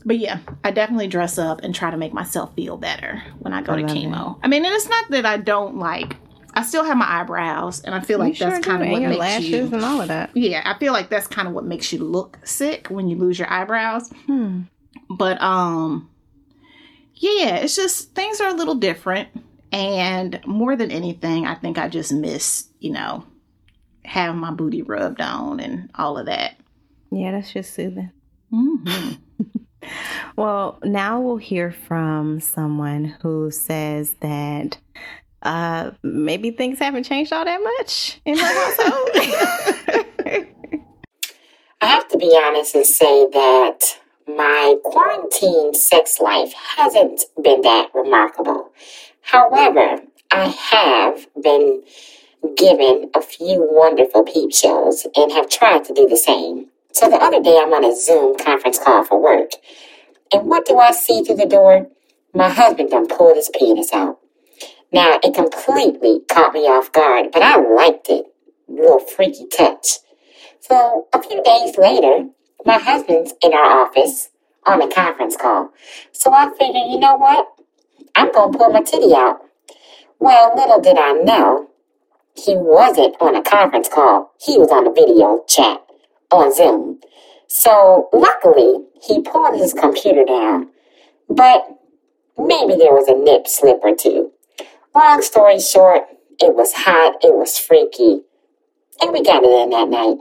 But 0.05 0.19
yeah, 0.19 0.39
I 0.65 0.71
definitely 0.71 1.09
dress 1.09 1.39
up 1.39 1.63
and 1.63 1.75
try 1.75 1.91
to 1.91 1.97
make 1.97 2.13
myself 2.13 2.55
feel 2.55 2.77
better 2.77 3.23
when 3.41 3.53
I 3.53 3.63
go 3.63 3.77
to 3.77 3.83
love 3.83 3.91
chemo. 3.91 4.39
I 4.43 4.49
mean, 4.49 4.65
and 4.65 4.75
it's 4.75 4.89
not 4.89 5.11
that 5.11 5.27
I 5.27 5.37
don't 5.39 5.77
like 5.77 6.17
I 6.55 6.63
still 6.63 6.83
have 6.85 6.97
my 6.97 7.21
eyebrows 7.21 7.81
and 7.83 7.95
I 7.95 8.01
feel 8.01 8.19
like 8.19 8.39
You 8.39 8.47
that's 8.47 8.57
sure 8.57 8.63
kind 8.79 8.83
of 8.83 8.89
what 8.91 9.03
makes 9.03 9.19
lashes 9.19 9.49
you 9.49 9.71
and 9.73 9.85
all 9.85 10.01
of 10.01 10.09
that. 10.09 10.31
yeah, 10.35 10.63
I 10.65 10.77
feel 10.79 10.93
like 10.93 11.09
that's 11.09 11.27
kind 11.29 11.47
of 11.47 11.55
what 11.55 11.65
makes 11.65 11.93
you 11.93 12.01
look 12.01 12.39
sick 12.43 12.89
when 12.89 13.07
you 13.09 13.17
lose 13.17 13.39
your 13.39 13.49
eyebrows. 13.53 14.11
Hmm. 14.27 14.63
But 15.09 15.41
um 15.41 16.11
yeah, 17.15 17.57
it's 17.57 17.77
just 17.77 18.15
things 18.15 18.41
are 18.41 18.49
a 18.49 18.55
little 18.55 18.75
different 18.75 19.29
and 19.71 20.41
more 20.47 20.75
than 20.75 20.91
anything, 20.91 21.47
I 21.47 21.55
think 21.55 21.79
I 21.79 21.89
just 21.89 22.13
miss, 22.13 22.69
you 22.81 22.91
know, 22.91 23.25
having 24.05 24.41
my 24.41 24.51
booty 24.51 24.83
rubbed 24.83 25.21
on 25.21 25.61
and 25.61 25.91
all 25.95 26.19
of 26.19 26.27
that. 26.27 26.57
Yeah, 27.13 27.33
that's 27.33 27.53
just 27.53 27.75
soothing. 27.75 28.11
hmm 28.51 28.85
Well, 30.37 30.79
now 30.83 31.21
we'll 31.21 31.37
hear 31.37 31.73
from 31.73 32.41
someone 32.41 33.17
who 33.23 33.51
says 33.51 34.15
that 34.21 34.79
uh, 35.43 35.93
maybe 36.03 36.51
things 36.51 36.79
haven't 36.79 37.05
changed 37.05 37.33
all 37.33 37.45
that 37.45 37.63
much 37.63 38.21
in 38.25 38.37
my 38.37 38.43
household. 38.45 39.11
I 41.81 41.87
have 41.87 42.09
to 42.09 42.19
be 42.19 42.37
honest 42.45 42.75
and 42.75 42.85
say 42.85 43.27
that 43.33 43.99
my 44.27 44.77
quarantine 44.85 45.75
sex 45.75 46.19
life 46.21 46.53
hasn't 46.53 47.23
been 47.43 47.63
that 47.63 47.91
remarkable. 47.95 48.73
However, 49.23 50.03
I 50.31 50.47
have 50.47 51.27
been 51.41 51.83
given 52.57 53.11
a 53.15 53.23
few 53.23 53.67
wonderful 53.71 54.25
peep 54.25 54.53
shows 54.53 55.07
and 55.15 55.33
have 55.33 55.49
tried 55.49 55.85
to 55.85 55.95
do 55.95 56.07
the 56.09 56.17
same. 56.17 56.67
So 56.93 57.09
the 57.09 57.17
other 57.17 57.41
day 57.41 57.59
I'm 57.61 57.73
on 57.73 57.85
a 57.85 57.95
Zoom 57.95 58.37
conference 58.37 58.79
call 58.79 59.05
for 59.05 59.21
work. 59.21 59.51
And 60.33 60.47
what 60.47 60.67
do 60.67 60.79
I 60.79 60.93
see 60.93 61.23
through 61.23 61.37
the 61.37 61.47
door? 61.47 61.89
My 62.35 62.49
husband 62.49 62.91
done 62.91 63.07
pulled 63.07 63.37
his 63.37 63.51
penis 63.57 63.93
out. 63.93 64.19
Now, 64.93 65.19
it 65.23 65.35
completely 65.35 66.21
caught 66.29 66.55
me 66.55 66.61
off 66.61 66.93
guard, 66.93 67.27
but 67.33 67.43
I 67.43 67.57
liked 67.57 68.09
it. 68.09 68.27
A 68.69 68.73
little 68.73 69.01
freaky 69.01 69.47
touch. 69.47 69.99
So 70.61 71.09
a 71.13 71.23
few 71.23 71.43
days 71.43 71.77
later, 71.77 72.29
my 72.65 72.79
husband's 72.79 73.35
in 73.43 73.53
our 73.53 73.87
office 73.87 74.31
on 74.67 74.83
a 74.83 74.89
conference 74.89 75.37
call. 75.37 75.71
So 76.13 76.33
I 76.33 76.51
figured, 76.59 76.91
you 76.91 76.99
know 76.99 77.17
what? 77.17 77.49
I'm 78.15 78.33
going 78.33 78.53
to 78.53 78.59
pull 78.59 78.71
my 78.71 78.83
titty 78.83 79.15
out. 79.15 79.41
Well, 80.19 80.55
little 80.57 80.81
did 80.81 80.99
I 80.99 81.13
know, 81.13 81.71
he 82.35 82.57
wasn't 82.57 83.17
on 83.21 83.37
a 83.37 83.43
conference 83.43 83.89
call. 83.89 84.33
He 84.41 84.59
was 84.59 84.71
on 84.71 84.87
a 84.87 84.93
video 84.93 85.45
chat 85.49 85.88
on 86.31 86.55
Zoom. 86.55 87.01
So 87.49 88.09
luckily, 88.13 88.85
he 89.03 89.23
pulled 89.23 89.59
his 89.59 89.73
computer 89.73 90.25
down. 90.25 90.69
But 91.29 91.67
maybe 92.37 92.77
there 92.77 92.93
was 92.93 93.09
a 93.09 93.15
nip 93.15 93.47
slip 93.47 93.81
or 93.83 93.95
two. 93.95 94.33
Long 94.95 95.23
story 95.23 95.61
short, 95.61 96.03
it 96.41 96.55
was 96.55 96.73
hot, 96.73 97.17
it 97.23 97.35
was 97.35 97.59
freaky, 97.59 98.23
and 99.01 99.13
we 99.13 99.23
got 99.23 99.43
it 99.45 99.51
in 99.51 99.71
that 99.71 99.89
night. 99.89 100.17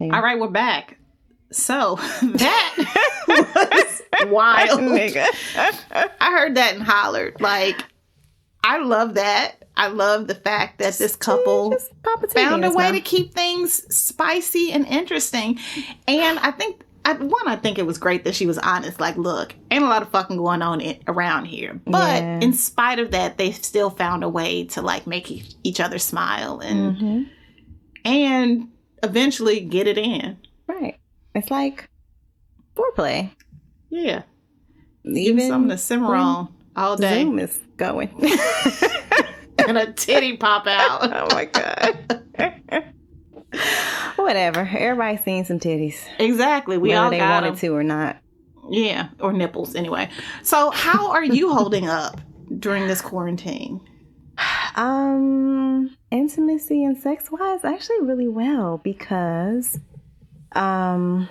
All 0.00 0.22
right, 0.22 0.38
we're 0.38 0.48
back. 0.48 0.98
So 1.52 1.96
that 2.22 3.12
was 3.28 4.30
wild. 4.30 4.80
Nigga. 4.80 5.26
I 6.20 6.30
heard 6.30 6.54
that 6.56 6.74
and 6.74 6.82
hollered. 6.82 7.40
Like, 7.40 7.84
I 8.68 8.78
love 8.78 9.14
that. 9.14 9.64
I 9.76 9.88
love 9.88 10.26
the 10.26 10.34
fact 10.34 10.78
that 10.78 10.96
this 10.98 11.14
couple 11.16 11.70
Just 11.70 11.90
pop 12.02 12.22
a 12.22 12.26
titty 12.26 12.40
found 12.44 12.64
a 12.64 12.72
way 12.72 12.92
to 12.92 13.00
keep 13.00 13.32
things 13.34 13.94
spicy 13.94 14.72
and 14.72 14.86
interesting. 14.86 15.58
And 16.08 16.38
I 16.38 16.50
think, 16.50 16.80
I, 17.04 17.12
one, 17.12 17.46
I 17.46 17.56
think 17.56 17.78
it 17.78 17.86
was 17.86 17.98
great 17.98 18.24
that 18.24 18.34
she 18.34 18.46
was 18.46 18.56
honest. 18.58 18.98
Like, 19.00 19.16
look, 19.16 19.54
ain't 19.70 19.84
a 19.84 19.86
lot 19.86 20.02
of 20.02 20.08
fucking 20.08 20.38
going 20.38 20.62
on 20.62 20.80
in, 20.80 20.98
around 21.06 21.44
here. 21.44 21.78
But 21.84 22.22
Yeah. 22.22 22.40
in 22.40 22.52
spite 22.54 22.98
of 22.98 23.10
that, 23.12 23.36
they 23.38 23.52
still 23.52 23.90
found 23.90 24.24
a 24.24 24.28
way 24.28 24.64
to 24.68 24.82
like 24.82 25.06
make 25.06 25.30
e- 25.30 25.44
each 25.62 25.78
other 25.78 25.98
smile 25.98 26.58
and 26.60 26.96
Mhm. 26.96 27.28
and 28.04 28.68
eventually 29.02 29.60
get 29.60 29.86
it 29.86 29.98
in. 29.98 30.38
Right. 30.66 30.98
It's 31.34 31.50
like 31.50 31.88
foreplay. 32.74 33.30
Yeah, 33.90 34.22
Even 35.04 35.16
even 35.38 35.48
something 35.48 35.70
to 35.70 35.78
simmer 35.78 36.14
on 36.16 36.48
all 36.76 36.96
day, 36.96 37.22
Zoom 37.22 37.38
is 37.38 37.58
going. 37.76 38.10
and 39.66 39.78
a 39.78 39.92
titty 39.92 40.36
pop 40.36 40.66
out. 40.66 41.12
oh 41.30 41.34
my 41.34 41.44
god. 41.46 42.22
Whatever. 44.16 44.60
Everybody's 44.60 45.24
seen 45.24 45.44
some 45.44 45.58
titties. 45.58 45.96
Exactly, 46.18 46.78
we 46.78 46.90
whether 46.90 47.00
all 47.02 47.10
they 47.10 47.18
got 47.18 47.30
wanted 47.42 47.48
'em. 47.50 47.56
to 47.56 47.68
or 47.74 47.82
not. 47.82 48.18
Yeah, 48.68 49.08
or 49.20 49.32
nipples 49.32 49.74
anyway. 49.74 50.10
So, 50.42 50.70
how 50.70 51.10
are 51.12 51.24
you 51.24 51.52
holding 51.52 51.88
up 51.88 52.20
during 52.58 52.86
this 52.88 53.00
quarantine? 53.00 53.80
Um, 54.74 55.96
intimacy 56.10 56.84
and 56.84 56.98
sex 56.98 57.30
wise, 57.30 57.64
actually 57.64 58.00
really 58.02 58.28
well 58.28 58.78
because, 58.82 59.78
um, 60.52 61.28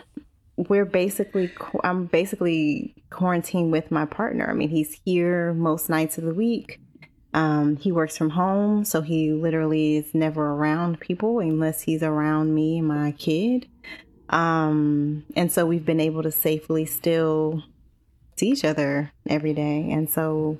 we're 0.56 0.86
basically 0.86 1.52
I'm 1.84 2.06
basically 2.06 2.95
quarantined 3.10 3.72
with 3.72 3.92
my 3.92 4.06
partner. 4.06 4.50
I 4.50 4.54
mean, 4.54 4.70
he's 4.70 5.00
here 5.06 5.54
most 5.54 5.90
nights 5.90 6.18
of 6.18 6.24
the 6.24 6.34
week. 6.34 6.80
Um, 7.34 7.76
he 7.76 7.92
works 7.92 8.18
from 8.18 8.30
home, 8.30 8.86
so 8.86 9.02
he 9.02 9.34
literally 9.34 9.98
is 9.98 10.14
never 10.14 10.52
around 10.52 11.02
people 11.02 11.40
unless 11.40 11.82
he's 11.82 12.02
around 12.02 12.56
me 12.56 12.78
and 12.80 12.88
my 12.88 13.12
kid. 13.12 13.68
Um, 14.30 15.26
and 15.36 15.52
so 15.52 15.66
we've 15.66 15.86
been 15.86 16.00
able 16.00 16.24
to 16.24 16.32
safely 16.32 16.86
still 16.86 17.62
see 18.38 18.48
each 18.48 18.64
other 18.66 19.12
every 19.28 19.54
day, 19.54 19.92
and 19.92 20.10
so 20.10 20.58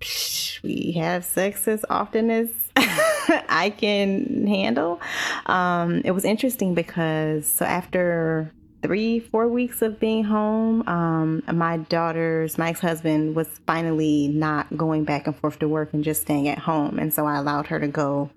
psh, 0.00 0.62
we 0.62 0.92
have 0.92 1.24
sex 1.24 1.66
as 1.68 1.84
often 1.90 2.30
as 2.30 2.50
I 2.76 3.74
can 3.76 4.46
handle. 4.46 5.00
Um, 5.46 6.02
it 6.04 6.12
was 6.12 6.24
interesting 6.24 6.74
because 6.74 7.46
so 7.46 7.64
after 7.64 8.52
three, 8.84 9.18
four 9.18 9.48
weeks 9.48 9.80
of 9.80 9.98
being 9.98 10.24
home, 10.24 10.86
um, 10.86 11.42
my 11.50 11.78
daughter's, 11.78 12.58
my 12.58 12.68
ex 12.68 12.80
husband 12.80 13.34
was 13.34 13.48
finally 13.66 14.28
not 14.28 14.76
going 14.76 15.04
back 15.04 15.26
and 15.26 15.34
forth 15.34 15.58
to 15.60 15.66
work 15.68 15.94
and 15.94 16.04
just 16.04 16.20
staying 16.20 16.48
at 16.48 16.58
home. 16.58 16.98
And 16.98 17.12
so 17.12 17.24
I 17.26 17.36
allowed 17.36 17.68
her 17.68 17.80
to 17.80 17.88
go 17.88 18.28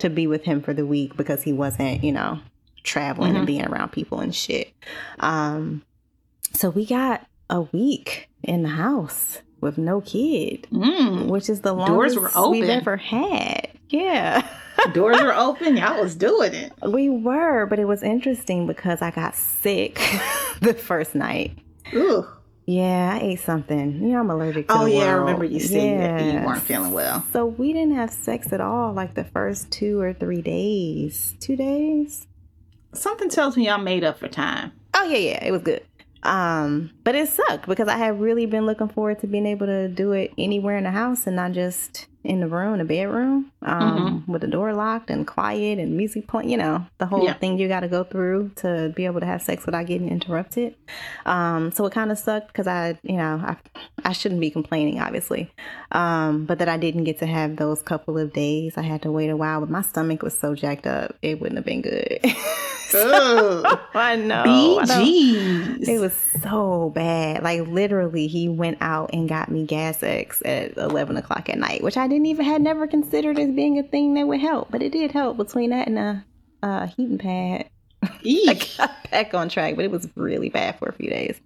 to 0.00 0.10
be 0.10 0.26
with 0.26 0.44
him 0.44 0.60
for 0.60 0.74
the 0.74 0.84
week 0.84 1.16
because 1.16 1.42
he 1.42 1.54
wasn't, 1.54 2.04
you 2.04 2.12
know, 2.12 2.40
traveling 2.84 3.36
and 3.36 3.46
being 3.46 3.64
around 3.64 3.90
people 3.92 4.20
and 4.20 4.34
shit. 4.34 4.70
Um, 5.20 5.82
so 6.52 6.68
we 6.68 6.84
got 6.84 7.26
a 7.48 7.62
week 7.62 8.28
in 8.42 8.62
the 8.64 8.68
house 8.68 9.40
with 9.62 9.78
no 9.78 10.02
kid, 10.02 10.66
Mm. 10.70 11.28
which 11.28 11.48
is 11.48 11.62
the 11.62 11.72
longest 11.72 12.18
we've 12.50 12.68
ever 12.68 12.98
had. 12.98 13.70
Yeah. 13.88 14.46
Doors 14.92 15.20
were 15.20 15.34
open. 15.34 15.76
Y'all 15.76 16.00
was 16.00 16.14
doing 16.14 16.54
it. 16.54 16.72
We 16.86 17.08
were, 17.08 17.66
but 17.66 17.78
it 17.78 17.86
was 17.86 18.02
interesting 18.02 18.66
because 18.66 19.02
I 19.02 19.10
got 19.10 19.34
sick 19.34 19.94
the 20.60 20.74
first 20.74 21.14
night. 21.14 21.58
Ooh. 21.94 22.26
Yeah, 22.66 23.12
I 23.14 23.24
ate 23.24 23.40
something. 23.40 24.02
You 24.02 24.08
know, 24.08 24.20
I'm 24.20 24.30
allergic 24.30 24.66
to 24.68 24.74
Oh 24.76 24.86
yeah, 24.86 25.04
I 25.04 25.10
remember 25.12 25.44
you 25.44 25.60
saying 25.60 26.00
that 26.00 26.40
you 26.40 26.44
weren't 26.44 26.62
feeling 26.62 26.90
well. 26.92 27.24
So 27.32 27.46
we 27.46 27.72
didn't 27.72 27.94
have 27.94 28.10
sex 28.10 28.52
at 28.52 28.60
all 28.60 28.92
like 28.92 29.14
the 29.14 29.22
first 29.24 29.70
two 29.70 30.00
or 30.00 30.12
three 30.12 30.42
days. 30.42 31.36
Two 31.38 31.54
days? 31.54 32.26
Something 32.92 33.28
tells 33.28 33.56
me 33.56 33.66
y'all 33.66 33.78
made 33.78 34.02
up 34.02 34.18
for 34.18 34.26
time. 34.26 34.72
Oh 34.94 35.04
yeah, 35.04 35.18
yeah, 35.18 35.44
it 35.44 35.52
was 35.52 35.62
good. 35.62 35.82
Um, 36.22 36.90
but 37.04 37.14
it 37.14 37.28
sucked 37.28 37.66
because 37.68 37.88
I 37.88 37.96
had 37.96 38.20
really 38.20 38.46
been 38.46 38.66
looking 38.66 38.88
forward 38.88 39.20
to 39.20 39.26
being 39.26 39.46
able 39.46 39.66
to 39.66 39.88
do 39.88 40.12
it 40.12 40.32
anywhere 40.36 40.76
in 40.76 40.84
the 40.84 40.90
house 40.90 41.26
and 41.26 41.36
not 41.36 41.52
just 41.52 42.06
in 42.24 42.40
the 42.40 42.48
room, 42.48 42.78
the 42.78 42.84
bedroom, 42.84 43.52
um, 43.62 44.24
with 44.26 44.40
the 44.40 44.48
door 44.48 44.72
locked 44.74 45.10
and 45.10 45.24
quiet 45.28 45.78
and 45.78 45.96
music 45.96 46.26
playing. 46.26 46.50
You 46.50 46.56
know, 46.56 46.84
the 46.98 47.06
whole 47.06 47.22
Yeah. 47.22 47.34
thing 47.34 47.56
you 47.58 47.68
got 47.68 47.80
to 47.80 47.88
go 47.88 48.02
through 48.02 48.50
to 48.56 48.92
be 48.96 49.04
able 49.04 49.20
to 49.20 49.26
have 49.26 49.42
sex 49.42 49.64
without 49.64 49.86
getting 49.86 50.08
interrupted. 50.08 50.74
Um, 51.24 51.70
so 51.70 51.86
it 51.86 51.92
kind 51.92 52.10
of 52.10 52.18
sucked 52.18 52.48
because 52.48 52.66
I, 52.66 52.98
you 53.04 53.16
know, 53.16 53.40
I, 53.46 53.56
I 54.04 54.12
shouldn't 54.12 54.40
be 54.40 54.50
complaining, 54.50 55.00
obviously, 55.00 55.52
um, 55.92 56.46
but 56.46 56.58
that 56.58 56.68
I 56.68 56.78
didn't 56.78 57.04
get 57.04 57.20
to 57.20 57.26
have 57.26 57.54
those 57.56 57.80
couple 57.82 58.18
of 58.18 58.32
days. 58.32 58.76
I 58.76 58.82
had 58.82 59.02
to 59.02 59.12
wait 59.12 59.28
a 59.30 59.36
while, 59.36 59.60
but 59.60 59.70
my 59.70 59.82
stomach 59.82 60.22
was 60.22 60.36
so 60.36 60.56
jacked 60.56 60.88
up, 60.88 61.14
it 61.22 61.40
wouldn't 61.40 61.58
have 61.58 61.64
been 61.64 61.82
good. 61.82 62.18
I 63.94 64.16
know. 64.16 64.78
I. 64.80 64.84
BGs. 64.84 65.88
It 65.88 66.00
was 66.00 66.14
so 66.42 66.90
bad. 66.94 67.42
Like 67.42 67.66
literally, 67.66 68.26
he 68.26 68.48
went 68.48 68.78
out 68.80 69.10
and 69.12 69.28
got 69.28 69.50
me 69.50 69.64
Gas-X 69.66 70.42
at 70.44 70.76
eleven 70.76 71.16
o'clock 71.16 71.48
at 71.48 71.58
night, 71.58 71.82
which 71.82 71.96
I 71.96 72.06
didn't 72.06 72.26
even 72.26 72.44
had 72.44 72.62
never 72.62 72.86
considered 72.86 73.38
as 73.38 73.50
being 73.50 73.78
a 73.78 73.82
thing 73.82 74.14
that 74.14 74.26
would 74.26 74.40
help, 74.40 74.70
but 74.70 74.82
it 74.82 74.92
did 74.92 75.12
help 75.12 75.36
between 75.36 75.70
that 75.70 75.88
and 75.88 75.98
a, 75.98 76.24
a 76.62 76.86
heating 76.86 77.18
pad. 77.18 77.68
I 78.02 78.60
got 78.76 79.10
back 79.10 79.34
on 79.34 79.48
track, 79.48 79.76
but 79.76 79.84
it 79.84 79.90
was 79.90 80.08
really 80.14 80.48
bad 80.48 80.78
for 80.78 80.88
a 80.88 80.92
few 80.92 81.10
days. 81.10 81.40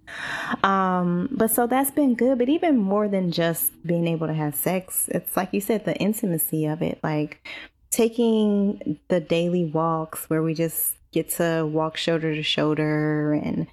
Um, 0.63 1.29
but 1.31 1.49
so 1.49 1.67
that's 1.67 1.91
been 1.91 2.15
good. 2.15 2.37
But 2.37 2.49
even 2.49 2.77
more 2.77 3.07
than 3.07 3.31
just 3.31 3.71
being 3.85 4.07
able 4.07 4.27
to 4.27 4.33
have 4.33 4.55
sex, 4.55 5.09
it's 5.11 5.35
like 5.35 5.49
you 5.53 5.61
said, 5.61 5.85
the 5.85 5.95
intimacy 5.97 6.65
of 6.65 6.81
it, 6.81 6.99
like 7.03 7.47
taking 7.89 8.99
the 9.09 9.19
daily 9.19 9.65
walks 9.65 10.29
where 10.29 10.41
we 10.41 10.53
just 10.53 10.95
get 11.11 11.29
to 11.29 11.67
walk 11.71 11.97
shoulder 11.97 12.33
to 12.33 12.43
shoulder 12.43 13.33
and 13.33 13.67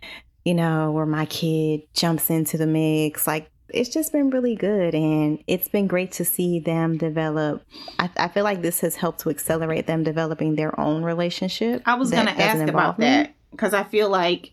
you 0.45 0.54
know 0.54 0.90
where 0.92 1.07
my 1.07 1.26
kid 1.26 1.83
jumps 1.95 2.30
into 2.30 2.57
the 2.57 2.66
mix 2.66 3.26
like 3.26 3.50
it's 3.71 3.90
just 3.90 4.12
been 4.12 4.30
really 4.30 4.57
good 4.57 4.95
and 4.95 5.42
it's 5.47 5.68
been 5.68 5.87
great 5.87 6.11
to 6.11 6.25
see 6.25 6.59
them 6.59 6.97
develop 6.97 7.62
i, 7.99 8.09
I 8.16 8.28
feel 8.28 8.45
like 8.45 8.62
this 8.62 8.80
has 8.80 8.97
helped 8.97 9.21
to 9.21 9.30
accelerate 9.30 9.87
them 9.87 10.04
developing 10.04 10.57
their 10.57 10.78
own 10.80 11.02
relationship 11.02 11.83
I 11.85 11.95
was 11.95 12.11
going 12.11 12.26
to 12.26 12.33
ask 12.33 12.66
about 12.66 12.99
me. 12.99 13.04
that 13.04 13.35
because 13.50 13.75
I 13.75 13.85
feel 13.85 14.09
like, 14.09 14.52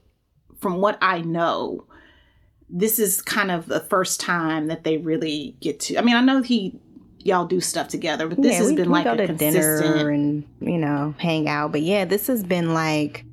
from 0.59 0.77
what 0.77 0.97
I 1.01 1.21
know, 1.21 1.85
this 2.69 2.99
is 2.99 3.21
kind 3.21 3.51
of 3.51 3.67
the 3.67 3.81
first 3.81 4.19
time 4.19 4.67
that 4.67 4.83
they 4.83 4.97
really 4.97 5.55
get 5.59 5.79
to. 5.81 5.97
I 5.97 6.01
mean, 6.01 6.15
I 6.15 6.21
know 6.21 6.41
he, 6.41 6.79
y'all 7.25 7.45
do 7.45 7.59
stuff 7.59 7.89
together, 7.89 8.27
but 8.29 8.41
this 8.41 8.53
yeah, 8.53 8.57
has 8.59 8.67
we, 8.69 8.75
been 8.75 8.87
we 8.87 8.93
like 8.93 9.03
go 9.03 9.13
a 9.13 9.17
to 9.17 9.27
consistent. 9.27 9.81
dinner 9.95 10.09
and 10.11 10.43
you 10.61 10.77
know 10.77 11.13
hang 11.17 11.49
out 11.49 11.71
but 11.73 11.81
yeah 11.81 12.05
this 12.05 12.27
has 12.27 12.43
been 12.43 12.73
like 12.73 13.25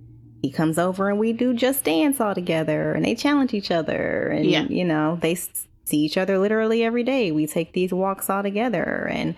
he 0.43 0.51
comes 0.51 0.79
over 0.79 1.09
and 1.09 1.19
we 1.21 1.33
do 1.33 1.55
just 1.55 1.85
dance 1.85 2.21
all 2.21 2.35
together 2.35 2.93
and 2.93 3.05
they 3.05 3.15
challenge 3.15 3.55
each 3.55 3.71
other 3.71 4.27
and 4.29 4.45
Yeah. 4.47 4.65
you 4.65 4.85
know 4.85 5.19
they 5.21 5.35
see 5.37 5.99
each 5.99 6.17
other 6.17 6.39
literally 6.39 6.83
every 6.83 7.03
day. 7.05 7.31
We 7.33 7.47
take 7.47 7.73
these 7.75 7.93
walks 7.93 8.29
all 8.31 8.43
together 8.43 9.09
and 9.13 9.35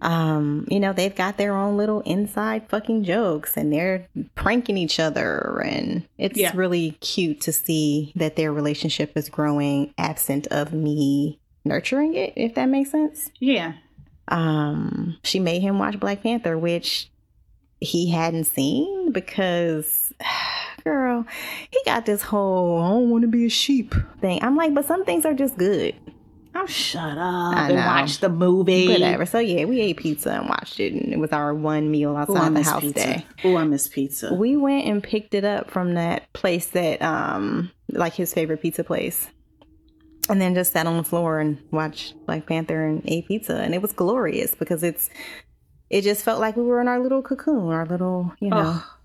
um, 0.00 0.66
you 0.68 0.80
know, 0.80 0.92
they've 0.92 1.14
got 1.14 1.36
their 1.38 1.54
own 1.56 1.76
little 1.76 2.00
inside 2.00 2.68
fucking 2.68 3.04
jokes 3.04 3.56
and 3.56 3.72
they're 3.72 4.08
pranking 4.34 4.76
each 4.76 4.98
other 4.98 5.62
and 5.64 6.02
it's 6.18 6.36
Yeah. 6.36 6.50
really 6.56 6.92
cute 7.00 7.40
to 7.42 7.52
see 7.52 8.12
that 8.16 8.34
their 8.34 8.52
relationship 8.52 9.12
is 9.16 9.28
growing 9.28 9.94
absent 9.98 10.48
of 10.48 10.72
me 10.72 11.38
nurturing 11.64 12.14
it, 12.14 12.32
if 12.34 12.56
that 12.56 12.66
makes 12.68 12.90
sense. 12.90 13.30
Yeah. 13.38 13.74
Um, 14.32 15.18
she 15.22 15.38
made 15.38 15.60
him 15.60 15.78
watch 15.78 16.00
Black 16.00 16.22
Panther, 16.22 16.56
which 16.58 17.10
he 17.80 18.10
hadn't 18.10 18.44
seen 18.44 19.12
because 19.12 20.14
girl, 20.84 21.26
he 21.70 21.78
got 21.84 22.06
this 22.06 22.22
whole 22.22 22.80
I 22.80 22.88
don't 22.90 23.10
want 23.10 23.22
to 23.22 23.28
be 23.28 23.46
a 23.46 23.50
sheep 23.50 23.94
thing. 24.20 24.42
I'm 24.42 24.56
like, 24.56 24.74
but 24.74 24.86
some 24.86 25.04
things 25.04 25.26
are 25.26 25.34
just 25.34 25.58
good. 25.58 25.94
I'm 26.54 26.64
oh, 26.64 26.66
shut 26.66 27.18
up 27.18 27.56
I 27.56 27.66
and 27.68 27.76
know. 27.76 27.86
watch 27.86 28.18
the 28.18 28.28
movie. 28.28 28.88
Whatever. 28.88 29.26
So 29.26 29.38
yeah, 29.38 29.64
we 29.64 29.80
ate 29.80 29.98
pizza 29.98 30.32
and 30.32 30.48
watched 30.48 30.80
it, 30.80 30.92
and 30.92 31.12
it 31.12 31.18
was 31.18 31.32
our 31.32 31.54
one 31.54 31.90
meal 31.90 32.12
Ooh, 32.12 32.16
outside 32.16 32.54
the 32.54 32.62
house 32.62 32.82
pizza. 32.82 33.04
day. 33.04 33.26
Oh, 33.44 33.56
I 33.56 33.64
miss 33.64 33.88
pizza. 33.88 34.32
We 34.32 34.56
went 34.56 34.86
and 34.86 35.02
picked 35.02 35.34
it 35.34 35.44
up 35.44 35.70
from 35.70 35.94
that 35.94 36.32
place 36.32 36.66
that 36.68 37.02
um 37.02 37.70
like 37.90 38.14
his 38.14 38.32
favorite 38.32 38.62
pizza 38.62 38.84
place. 38.84 39.28
And 40.28 40.40
then 40.40 40.54
just 40.54 40.72
sat 40.72 40.86
on 40.86 40.96
the 40.96 41.04
floor 41.04 41.40
and 41.40 41.58
watched 41.70 42.14
Black 42.26 42.46
Panther 42.46 42.86
and 42.86 43.02
ate 43.06 43.26
pizza. 43.26 43.56
And 43.56 43.74
it 43.74 43.82
was 43.82 43.92
glorious 43.92 44.54
because 44.54 44.82
it's 44.82 45.10
it 45.90 46.02
just 46.02 46.24
felt 46.24 46.40
like 46.40 46.56
we 46.56 46.62
were 46.62 46.80
in 46.80 46.88
our 46.88 47.00
little 47.00 47.22
cocoon, 47.22 47.70
our 47.70 47.84
little, 47.84 48.32
you 48.40 48.48
know. 48.48 48.80
Oh, 48.82 48.96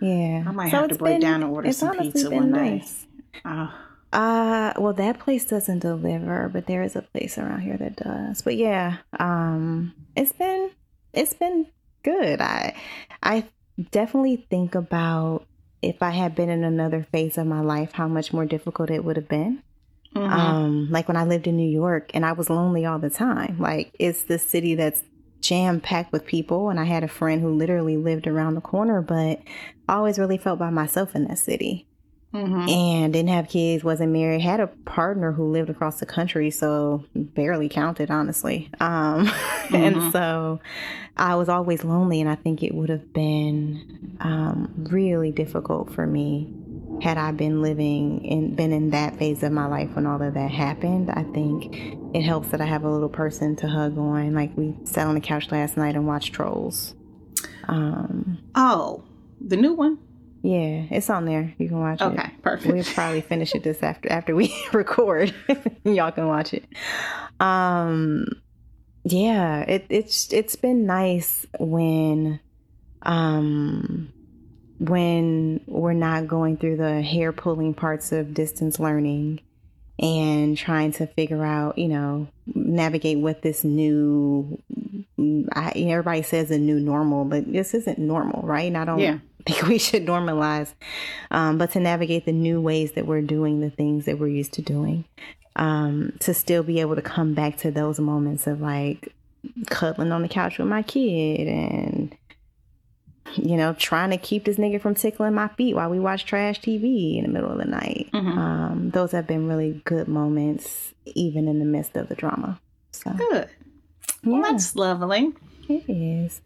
yeah. 0.00 0.44
I 0.46 0.50
might 0.50 0.68
have 0.70 0.88
to 0.88 0.94
break 0.94 1.20
down 1.20 1.42
and 1.42 1.52
order 1.52 1.72
some 1.72 1.98
pizza 1.98 2.30
been 2.30 2.38
one 2.38 2.52
day. 2.52 2.70
nice. 2.78 3.06
oh, 3.44 3.74
Uh, 4.12 4.72
well, 4.78 4.94
that 4.94 5.18
place 5.18 5.44
doesn't 5.44 5.80
deliver, 5.80 6.48
but 6.48 6.66
there 6.66 6.82
is 6.82 6.96
a 6.96 7.02
place 7.02 7.38
around 7.38 7.60
here 7.60 7.76
that 7.76 7.96
does. 7.96 8.40
But 8.42 8.56
yeah, 8.56 8.98
um, 9.18 9.94
it's 10.16 10.32
been 10.32 10.70
it's 11.12 11.34
been 11.34 11.66
good. 12.02 12.40
I 12.40 12.74
I 13.22 13.44
definitely 13.90 14.46
think 14.48 14.74
about 14.74 15.46
if 15.82 16.02
I 16.02 16.10
had 16.10 16.34
been 16.34 16.48
in 16.48 16.64
another 16.64 17.06
phase 17.12 17.36
of 17.36 17.46
my 17.46 17.60
life, 17.60 17.92
how 17.92 18.08
much 18.08 18.32
more 18.32 18.46
difficult 18.46 18.90
it 18.90 19.04
would 19.04 19.16
have 19.16 19.28
been. 19.28 19.62
Mhm. 20.14 20.30
Um, 20.30 20.88
like 20.90 21.08
when 21.08 21.16
I 21.16 21.24
lived 21.24 21.46
in 21.46 21.56
New 21.56 21.68
York 21.70 22.10
and 22.14 22.24
I 22.26 22.32
was 22.32 22.50
lonely 22.50 22.84
all 22.84 22.98
the 22.98 23.10
time. 23.10 23.56
Like 23.58 23.94
it's 23.98 24.24
the 24.24 24.38
city 24.38 24.74
that's 24.74 25.02
jam 25.40 25.80
packed 25.80 26.12
with 26.12 26.24
people, 26.26 26.70
and 26.70 26.78
I 26.78 26.84
had 26.84 27.02
a 27.04 27.08
friend 27.08 27.40
who 27.42 27.50
literally 27.54 27.96
lived 27.96 28.26
around 28.26 28.54
the 28.54 28.60
corner, 28.60 29.02
but 29.02 29.40
I 29.88 29.94
always 29.94 30.18
really 30.18 30.38
felt 30.38 30.58
by 30.58 30.70
myself 30.70 31.14
in 31.16 31.24
that 31.28 31.38
city 31.38 31.86
Mhm. 32.32 32.68
and 32.70 33.12
didn't 33.12 33.28
have 33.28 33.48
kids, 33.48 33.82
wasn't 33.84 34.12
married, 34.12 34.40
had 34.40 34.60
a 34.60 34.68
partner 34.86 35.32
who 35.32 35.50
lived 35.50 35.68
across 35.68 35.98
the 36.00 36.06
country, 36.06 36.50
so 36.50 37.04
barely 37.14 37.68
counted, 37.68 38.10
honestly. 38.10 38.70
Um, 38.80 39.28
and 39.74 39.96
Mhm. 39.96 40.12
so 40.12 40.60
I 41.16 41.34
was 41.34 41.48
always 41.48 41.84
lonely, 41.84 42.20
and 42.20 42.30
I 42.30 42.36
think 42.36 42.62
it 42.62 42.74
would 42.74 42.88
have 42.88 43.12
been 43.12 44.16
um, 44.20 44.86
really 44.90 45.32
difficult 45.32 45.90
for 45.92 46.06
me 46.06 46.54
had 47.02 47.18
I 47.18 47.32
been 47.32 47.62
living 47.62 48.24
in 48.24 48.54
been 48.54 48.72
in 48.72 48.90
that 48.90 49.18
phase 49.18 49.42
of 49.42 49.50
my 49.50 49.66
life 49.66 49.90
when 49.94 50.06
all 50.06 50.22
of 50.22 50.34
that 50.34 50.50
happened. 50.52 51.10
I 51.10 51.24
think 51.24 51.96
it 52.14 52.22
helps 52.22 52.48
that 52.50 52.60
I 52.60 52.64
have 52.64 52.84
a 52.84 52.88
little 52.90 53.08
person 53.08 53.56
to 53.56 53.68
hug 53.68 53.98
on. 53.98 54.34
Like 54.34 54.56
we 54.56 54.74
sat 54.84 55.06
on 55.08 55.14
the 55.16 55.20
couch 55.20 55.50
last 55.50 55.76
night 55.76 55.96
and 55.96 56.06
watched 56.06 56.32
Trolls. 56.32 56.94
Um, 57.68 58.38
oh, 58.54 59.02
the 59.40 59.56
new 59.56 59.72
one. 59.72 59.98
yeah, 60.42 60.84
it's 60.90 61.10
on 61.10 61.24
there. 61.24 61.52
You 61.58 61.68
can 61.68 61.80
watch 61.80 62.00
it. 62.00 62.04
Okay, 62.04 62.30
perfect. 62.42 62.72
We'll 62.72 62.84
probably 62.84 63.20
finish 63.20 63.52
it 63.54 63.64
this 63.64 63.82
after 63.90 64.10
after 64.10 64.34
we 64.36 64.54
record. 64.72 65.34
Y'all 65.84 66.12
can 66.12 66.28
watch 66.28 66.54
it. 66.54 66.64
Um 67.40 68.26
yeah, 69.04 69.62
it 69.62 69.86
it's 69.88 70.32
it's 70.32 70.54
been 70.54 70.86
nice 70.86 71.46
when 71.58 72.38
um 73.02 74.12
when 74.82 75.60
we're 75.66 75.92
not 75.92 76.26
going 76.26 76.56
through 76.56 76.76
the 76.76 77.02
hair 77.02 77.32
pulling 77.32 77.72
parts 77.72 78.10
of 78.10 78.34
distance 78.34 78.80
learning 78.80 79.40
and 79.98 80.58
trying 80.58 80.92
to 80.92 81.06
figure 81.06 81.44
out, 81.44 81.78
you 81.78 81.86
know, 81.86 82.26
navigate 82.52 83.18
what 83.18 83.42
this 83.42 83.62
new 83.62 84.58
I, 85.54 85.70
everybody 85.76 86.22
says 86.22 86.50
a 86.50 86.58
new 86.58 86.80
normal, 86.80 87.24
but 87.24 87.50
this 87.52 87.74
isn't 87.74 87.98
normal, 87.98 88.42
right? 88.42 88.66
And 88.66 88.76
I 88.76 88.84
don't 88.84 88.98
Yeah. 88.98 89.18
think 89.46 89.62
we 89.66 89.78
should 89.78 90.06
normalize, 90.06 90.72
um, 91.30 91.58
but 91.58 91.70
to 91.72 91.80
navigate 91.80 92.24
the 92.26 92.32
new 92.32 92.60
ways 92.60 92.92
that 92.92 93.06
we're 93.06 93.22
doing 93.22 93.60
the 93.60 93.70
things 93.70 94.04
that 94.06 94.18
we're 94.18 94.28
used 94.28 94.52
to 94.54 94.62
doing, 94.62 95.04
um, 95.56 96.12
to 96.20 96.32
still 96.32 96.62
be 96.62 96.80
able 96.80 96.94
to 96.96 97.02
come 97.02 97.34
back 97.34 97.56
to 97.58 97.70
those 97.70 97.98
moments 98.00 98.46
of 98.46 98.60
like 98.60 99.12
cuddling 99.66 100.12
on 100.12 100.22
the 100.22 100.28
couch 100.28 100.58
with 100.58 100.68
my 100.68 100.82
kid 100.82 101.48
and 101.48 102.01
you 103.36 103.56
know 103.56 103.72
trying 103.74 104.10
to 104.10 104.16
keep 104.18 104.44
this 104.44 104.56
nigga 104.56 104.80
from 104.80 104.94
tickling 104.94 105.34
my 105.34 105.48
feet 105.48 105.74
while 105.74 105.88
we 105.90 105.98
watch 106.00 106.24
trash 106.26 106.60
TV 106.60 107.16
in 107.18 107.24
the 107.24 107.30
middle 107.30 107.50
of 107.50 107.58
the 107.58 107.64
night. 107.64 108.08
Mhm. 108.12 108.36
Um, 108.36 108.90
those 108.90 109.12
have 109.12 109.26
been 109.26 109.46
really 109.48 109.80
good 109.84 110.08
moments, 110.08 110.92
even 111.06 111.48
in 111.48 111.58
the 111.58 111.64
midst 111.64 111.96
of 111.96 112.08
the 112.08 112.14
drama. 112.14 112.60
So 112.92 113.10
Good. 113.12 113.48
Well, 114.24 114.36
yeah. 114.42 114.52
that's 114.52 114.76
lovely. 114.76 115.32
It 115.68 115.84
is. 115.88 116.40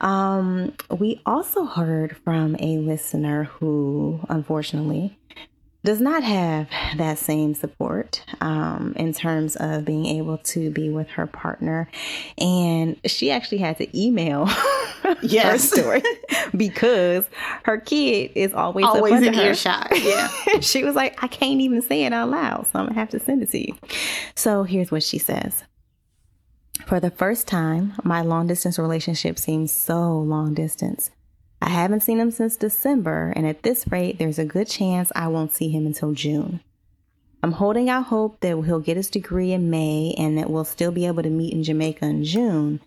Um, 0.00 0.72
we 0.90 1.20
also 1.26 1.64
heard 1.66 2.16
from 2.18 2.56
a 2.60 2.78
listener 2.78 3.44
who, 3.44 4.20
unfortunately, 4.28 5.18
does 5.82 6.00
not 6.00 6.22
have 6.22 6.68
that 6.98 7.18
same 7.18 7.54
support 7.54 8.22
um, 8.40 8.92
in 8.96 9.14
terms 9.14 9.56
of 9.56 9.84
being 9.84 10.04
able 10.06 10.36
to 10.38 10.70
be 10.70 10.90
with 10.90 11.08
her 11.08 11.26
partner. 11.26 11.88
And 12.36 13.00
she 13.06 13.30
actually 13.30 13.58
had 13.58 13.78
to 13.78 13.98
email 13.98 14.46
Yes. 15.22 15.52
her 15.52 15.58
story 15.58 16.02
because 16.56 17.26
her 17.64 17.78
kid 17.78 18.32
is 18.34 18.52
always, 18.52 18.84
Always 18.84 19.22
in 19.22 19.34
earshot. 19.34 19.88
Yeah. 19.98 20.28
she 20.60 20.84
was 20.84 20.94
like, 20.94 21.22
I 21.22 21.28
can't 21.28 21.60
even 21.60 21.80
say 21.80 22.04
it 22.04 22.12
out 22.12 22.28
loud, 22.28 22.66
so 22.66 22.78
I'm 22.78 22.86
gonna 22.86 22.94
have 22.94 23.10
to 23.10 23.18
send 23.20 23.42
it 23.42 23.50
to 23.50 23.58
you. 23.58 23.76
So 24.34 24.64
here's 24.64 24.90
what 24.90 25.02
she 25.02 25.18
says. 25.18 25.64
For 26.86 27.00
the 27.00 27.10
first 27.10 27.46
time, 27.46 27.94
my 28.04 28.20
long 28.22 28.46
distance 28.46 28.78
relationship 28.78 29.38
seems 29.38 29.72
so 29.72 30.18
long 30.18 30.54
distance. 30.54 31.10
I 31.62 31.68
haven't 31.68 32.02
seen 32.02 32.18
him 32.18 32.30
since 32.30 32.56
December, 32.56 33.32
and 33.36 33.46
at 33.46 33.62
this 33.62 33.84
rate, 33.90 34.18
there's 34.18 34.38
a 34.38 34.44
good 34.44 34.68
chance 34.68 35.12
I 35.14 35.28
won't 35.28 35.52
see 35.52 35.68
him 35.68 35.86
until 35.86 36.12
June. 36.12 36.60
I'm 37.42 37.52
holding 37.52 37.88
out 37.88 38.06
hope 38.06 38.40
that 38.40 38.62
he'll 38.64 38.80
get 38.80 38.96
his 38.96 39.10
degree 39.10 39.52
in 39.52 39.70
May 39.70 40.14
and 40.18 40.36
that 40.36 40.50
we'll 40.50 40.64
still 40.64 40.92
be 40.92 41.06
able 41.06 41.22
to 41.22 41.30
meet 41.30 41.54
in 41.54 41.62
Jamaica 41.62 42.04
in 42.04 42.24
June. 42.24 42.80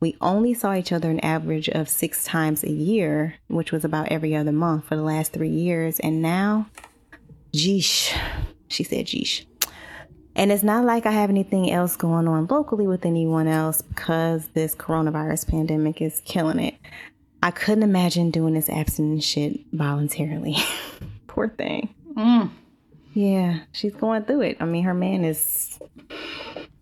We 0.00 0.16
only 0.20 0.54
saw 0.54 0.74
each 0.74 0.92
other 0.92 1.10
an 1.10 1.20
average 1.20 1.68
of 1.68 1.88
six 1.88 2.24
times 2.24 2.64
a 2.64 2.70
year, 2.70 3.34
which 3.48 3.70
was 3.70 3.84
about 3.84 4.08
every 4.08 4.34
other 4.34 4.52
month 4.52 4.86
for 4.86 4.96
the 4.96 5.02
last 5.02 5.32
three 5.32 5.50
years. 5.50 6.00
And 6.00 6.22
now, 6.22 6.66
geesh, 7.52 8.16
she 8.68 8.82
said, 8.82 9.06
geesh. 9.06 9.44
And 10.34 10.50
it's 10.50 10.62
not 10.62 10.84
like 10.84 11.06
I 11.06 11.12
have 11.12 11.30
anything 11.30 11.70
else 11.70 11.96
going 11.96 12.26
on 12.26 12.46
locally 12.46 12.86
with 12.86 13.04
anyone 13.04 13.46
else 13.46 13.82
because 13.82 14.48
this 14.48 14.74
coronavirus 14.74 15.48
pandemic 15.48 16.00
is 16.00 16.22
killing 16.24 16.60
it. 16.60 16.74
I 17.42 17.50
couldn't 17.50 17.82
imagine 17.84 18.30
doing 18.30 18.54
this 18.54 18.68
abstinence 18.68 19.24
shit 19.24 19.60
voluntarily. 19.72 20.56
Poor 21.26 21.48
thing. 21.48 21.94
Mm. 22.14 22.50
Yeah, 23.14 23.60
she's 23.72 23.94
going 23.94 24.24
through 24.24 24.42
it. 24.42 24.56
I 24.60 24.64
mean, 24.66 24.84
her 24.84 24.94
man 24.94 25.24
is. 25.24 25.78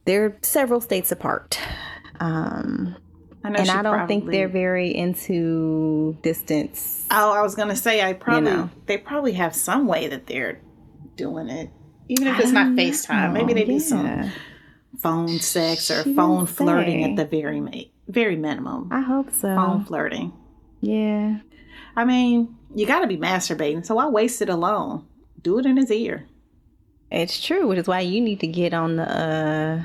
They're 0.04 0.36
several 0.42 0.80
states 0.80 1.12
apart. 1.12 1.58
Um, 2.20 2.96
I 3.44 3.50
know 3.50 3.58
and 3.60 3.70
I 3.70 3.82
don't 3.82 4.08
think 4.08 4.26
they're 4.30 4.48
very 4.48 4.94
into 4.94 6.18
distance. 6.22 7.06
Oh, 7.10 7.32
I 7.32 7.42
was 7.42 7.54
gonna 7.54 7.76
say 7.76 8.02
I 8.02 8.14
probably 8.14 8.50
know. 8.50 8.70
they 8.86 8.98
probably 8.98 9.32
have 9.32 9.54
some 9.54 9.86
way 9.86 10.08
that 10.08 10.26
they're 10.26 10.60
doing 11.16 11.48
it, 11.48 11.70
even 12.08 12.26
if 12.26 12.40
it's 12.40 12.52
not 12.52 12.68
FaceTime. 12.68 13.32
Maybe 13.32 13.54
they 13.54 13.64
do 13.64 13.78
some 13.78 14.32
phone 14.98 15.38
sex 15.38 15.90
or 15.90 16.02
She 16.02 16.14
phone 16.14 16.46
flirting 16.46 17.04
say. 17.04 17.10
at 17.10 17.16
the 17.16 17.24
very 17.24 17.92
very 18.08 18.36
minimum. 18.36 18.88
I 18.90 19.00
hope 19.00 19.30
so. 19.30 19.54
Phone 19.54 19.84
flirting. 19.84 20.32
Yeah. 20.80 21.38
I 21.96 22.04
mean, 22.04 22.56
you 22.74 22.86
got 22.86 23.00
to 23.00 23.06
be 23.06 23.16
masturbating, 23.16 23.84
so 23.84 23.96
why 23.96 24.06
waste 24.08 24.40
it 24.42 24.48
alone? 24.48 25.06
Do 25.42 25.58
it 25.58 25.66
in 25.66 25.76
his 25.76 25.90
ear. 25.90 26.26
It's 27.10 27.42
true, 27.44 27.66
which 27.68 27.78
is 27.78 27.88
why 27.88 28.00
you 28.00 28.20
need 28.20 28.40
to 28.40 28.46
get 28.46 28.74
on 28.74 28.96
the 28.96 29.02
uh 29.04 29.82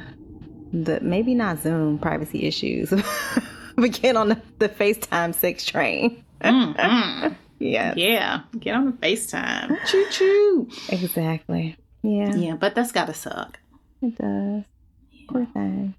the 0.73 0.99
maybe 1.01 1.35
not 1.35 1.59
Zoom 1.59 1.97
privacy 1.99 2.43
issues, 2.43 2.89
but 3.75 3.91
get 4.01 4.15
on 4.17 4.29
the, 4.29 4.41
the 4.59 4.67
FaceTime 4.69 5.33
sex 5.35 5.65
train. 5.65 6.23
Mm-mm. 6.41 7.35
Yeah, 7.59 7.93
yeah, 7.95 8.41
get 8.59 8.75
on 8.75 8.87
the 8.87 8.91
FaceTime. 8.91 9.77
Choo 9.87 10.05
choo. 10.11 10.67
exactly. 10.89 11.77
Yeah, 12.01 12.35
Yeah, 12.35 12.55
but 12.55 12.75
that's 12.75 12.91
got 12.91 13.05
to 13.07 13.13
suck. 13.13 13.57
it 14.01 14.17
does. 14.17 14.63
Poor 15.29 15.45
thing. 15.53 15.95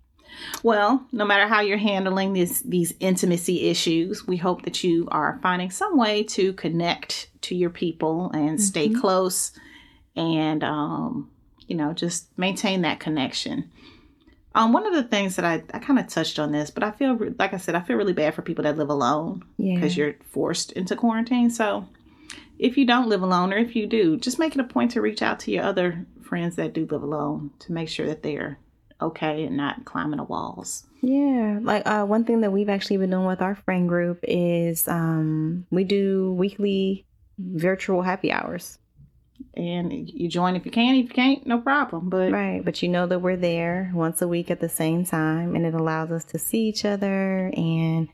Well, 0.62 1.06
no 1.12 1.24
matter 1.24 1.46
how 1.46 1.60
you're 1.60 1.76
handling 1.78 2.32
these 2.32 2.62
these 2.62 2.94
intimacy 3.00 3.68
issues, 3.68 4.26
we 4.26 4.36
hope 4.36 4.62
that 4.62 4.82
you 4.84 5.06
are 5.10 5.38
finding 5.42 5.70
some 5.70 5.96
way 5.96 6.22
to 6.24 6.52
connect 6.54 7.28
to 7.42 7.54
your 7.54 7.70
people 7.70 8.30
and 8.32 8.60
stay 8.60 8.88
close 8.88 9.52
and 10.16 10.62
um, 10.64 11.30
you 11.66 11.76
know, 11.76 11.92
just 11.92 12.28
maintain 12.38 12.82
that 12.82 13.00
connection. 13.00 13.70
Um, 14.56 14.72
one 14.72 14.86
of 14.86 14.94
the 14.94 15.02
things 15.02 15.34
that 15.36 15.44
I, 15.44 15.62
I 15.72 15.80
kind 15.80 15.98
of 15.98 16.06
touched 16.06 16.38
on 16.38 16.52
this, 16.52 16.70
but 16.70 16.84
I 16.84 16.92
feel, 16.92 17.18
like 17.40 17.52
I 17.52 17.56
said, 17.56 17.74
I 17.74 17.80
feel 17.80 17.96
really 17.96 18.12
bad 18.12 18.34
for 18.34 18.42
people 18.42 18.62
that 18.62 18.76
live 18.78 18.88
alone 18.90 19.42
Yeah. 19.58 19.74
because 19.74 19.96
you're 19.96 20.14
forced 20.30 20.70
into 20.72 20.94
quarantine. 20.94 21.50
So 21.50 21.88
if 22.58 22.76
you 22.76 22.86
don't 22.86 23.08
live 23.08 23.22
alone, 23.22 23.52
or 23.52 23.56
if 23.56 23.74
you 23.74 23.88
do, 23.88 24.16
just 24.16 24.38
make 24.38 24.54
it 24.54 24.60
a 24.60 24.64
point 24.64 24.92
to 24.92 25.00
reach 25.00 25.22
out 25.22 25.40
to 25.40 25.50
your 25.50 25.64
other 25.64 26.06
friends 26.22 26.54
that 26.54 26.72
do 26.72 26.86
live 26.88 27.02
alone 27.02 27.50
to 27.60 27.72
make 27.72 27.88
sure 27.88 28.06
that 28.06 28.22
they're 28.22 28.58
okay 29.00 29.44
and 29.44 29.56
not 29.56 29.84
climbing 29.84 30.18
the 30.18 30.24
walls. 30.24 30.84
Yeah, 31.02 31.58
like 31.62 31.86
uh, 31.86 32.04
one 32.04 32.24
thing 32.24 32.40
that 32.40 32.52
we've 32.52 32.68
actually 32.68 32.96
been 32.96 33.10
doing 33.10 33.26
with 33.26 33.42
our 33.42 33.54
friend 33.54 33.88
group 33.88 34.20
is 34.22 34.88
um, 34.88 35.66
we 35.70 35.84
do 35.84 36.32
weekly 36.32 37.04
virtual 37.38 38.02
happy 38.02 38.32
hours. 38.32 38.78
And 39.56 40.08
you 40.08 40.28
join 40.28 40.56
if 40.56 40.64
you 40.64 40.70
can, 40.72 40.94
if 40.94 41.04
you 41.04 41.14
can't, 41.14 41.46
no 41.46 41.58
problem. 41.60 42.08
But 42.08 42.32
Right, 42.32 42.64
but 42.64 42.82
you 42.82 42.88
know 42.88 43.06
that 43.06 43.20
we're 43.20 43.36
there 43.36 43.90
once 43.94 44.22
a 44.22 44.28
week 44.28 44.50
at 44.50 44.60
the 44.60 44.68
same 44.68 45.04
time, 45.04 45.54
and 45.54 45.66
it 45.66 45.74
allows 45.74 46.10
us 46.10 46.24
to 46.26 46.38
see 46.38 46.68
each 46.68 46.84
other. 46.84 47.52
And 47.56 48.08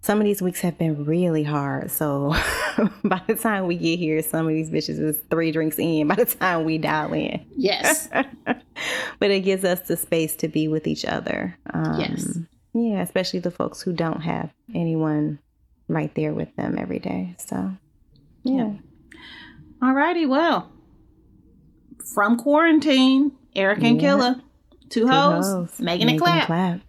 some 0.00 0.18
of 0.18 0.24
these 0.24 0.42
weeks 0.42 0.60
have 0.60 0.76
been 0.76 1.06
really 1.06 1.44
hard. 1.44 1.90
So 1.90 2.34
by 3.04 3.22
the 3.26 3.34
time 3.34 3.66
we 3.66 3.76
get 3.76 3.98
here, 3.98 4.20
some 4.22 4.46
of 4.46 4.52
these 4.52 4.68
bitches 4.70 5.00
is 5.00 5.18
three 5.30 5.52
drinks 5.52 5.78
in 5.78 6.08
by 6.08 6.16
the 6.16 6.26
time 6.26 6.64
we 6.64 6.76
dial 6.76 7.12
in. 7.14 7.44
yes, 7.56 8.08
but 9.18 9.30
it 9.30 9.40
gives 9.40 9.64
us 9.64 9.80
the 9.82 9.96
space 9.96 10.36
to 10.36 10.48
be 10.48 10.68
with 10.68 10.86
each 10.86 11.04
other. 11.04 11.56
Um, 11.72 11.98
Yes. 12.00 12.38
Yeah, 12.72 13.02
especially 13.02 13.38
the 13.40 13.50
folks 13.52 13.80
who 13.82 13.92
don't 13.92 14.22
have 14.22 14.52
anyone 14.74 15.38
right 15.86 16.12
there 16.16 16.34
with 16.34 16.54
them 16.56 16.76
every 16.78 16.98
day. 16.98 17.36
So, 17.38 17.72
yeah. 18.42 18.72
All 19.82 19.92
righty. 19.92 20.26
well, 20.26 20.72
from 22.14 22.36
quarantine, 22.36 23.32
Eric 23.54 23.82
and 23.84 24.00
Yeah. 24.00 24.08
Killa, 24.08 24.42
two, 24.88 25.00
Two 25.02 25.08
hoes, 25.08 25.46
hoes, 25.46 25.78
making 25.80 26.08
it 26.08 26.20
make 26.20 26.28
'em 26.28 26.46
clap. 26.46 26.80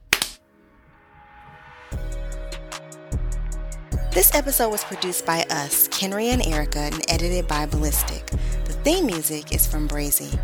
This 4.11 4.33
episode 4.33 4.69
was 4.69 4.83
produced 4.83 5.25
by 5.25 5.43
us, 5.49 5.87
Kenrya 5.89 6.31
and 6.33 6.45
Erica, 6.47 6.79
and 6.79 7.01
edited 7.09 7.47
by 7.47 7.65
Ballistic. 7.65 8.25
The 8.65 8.73
theme 8.83 9.05
music 9.07 9.53
is 9.53 9.67
from 9.67 9.87
Brazy. 9.89 10.39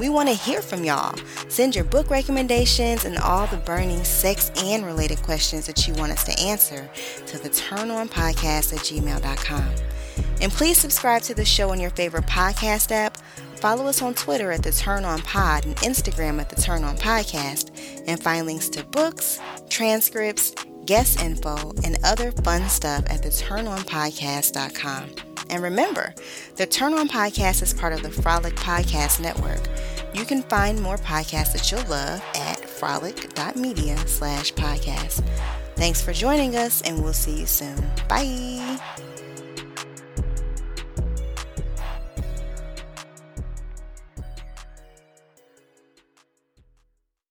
We 0.00 0.08
want 0.08 0.30
to 0.30 0.34
hear 0.34 0.62
from 0.62 0.82
y'all. 0.82 1.14
Send 1.48 1.76
your 1.76 1.84
book 1.84 2.08
recommendations 2.08 3.04
and 3.04 3.18
all 3.18 3.46
the 3.48 3.58
burning 3.58 4.02
sex 4.02 4.50
and 4.64 4.86
related 4.86 5.22
questions 5.22 5.66
that 5.66 5.86
you 5.86 5.92
want 5.92 6.10
us 6.10 6.24
to 6.24 6.40
answer 6.40 6.90
to 7.26 7.38
the 7.38 7.50
Turn 7.50 7.90
On 7.90 8.08
Podcast 8.08 8.72
at 8.72 8.78
gmail.com. 8.78 9.74
And 10.40 10.50
please 10.50 10.78
subscribe 10.78 11.20
to 11.22 11.34
the 11.34 11.44
show 11.44 11.68
on 11.68 11.78
your 11.78 11.90
favorite 11.90 12.24
podcast 12.24 12.92
app. 12.92 13.18
Follow 13.56 13.86
us 13.86 14.00
on 14.00 14.14
Twitter 14.14 14.50
at 14.52 14.62
the 14.62 14.72
Turn 14.72 15.04
On 15.04 15.20
Pod 15.20 15.66
and 15.66 15.76
Instagram 15.76 16.40
at 16.40 16.48
the 16.48 16.56
Turn 16.56 16.82
On 16.82 16.96
Podcast. 16.96 17.70
And 18.06 18.22
find 18.22 18.46
links 18.46 18.70
to 18.70 18.84
books, 18.84 19.38
transcripts, 19.68 20.54
guest 20.86 21.20
info, 21.20 21.74
and 21.84 21.98
other 22.04 22.32
fun 22.32 22.70
stuff 22.70 23.04
at 23.10 23.22
the 23.22 23.28
turnonpodcast.com. 23.28 25.29
And 25.50 25.62
remember, 25.62 26.14
the 26.56 26.66
Turn 26.66 26.94
On 26.94 27.08
Podcast 27.08 27.62
is 27.62 27.74
part 27.74 27.92
of 27.92 28.02
the 28.02 28.10
Frolic 28.10 28.54
Podcast 28.54 29.20
Network. 29.20 29.60
You 30.14 30.24
can 30.24 30.42
find 30.44 30.80
more 30.80 30.96
podcasts 30.96 31.52
that 31.52 31.70
you'll 31.70 31.88
love 31.90 32.22
at 32.34 32.60
frolic.media 32.64 33.98
slash 34.06 34.52
podcast. 34.54 35.24
Thanks 35.76 36.00
for 36.00 36.12
joining 36.12 36.56
us, 36.56 36.82
and 36.82 37.02
we'll 37.02 37.12
see 37.12 37.40
you 37.40 37.46
soon. 37.46 37.90
Bye. 38.08 38.78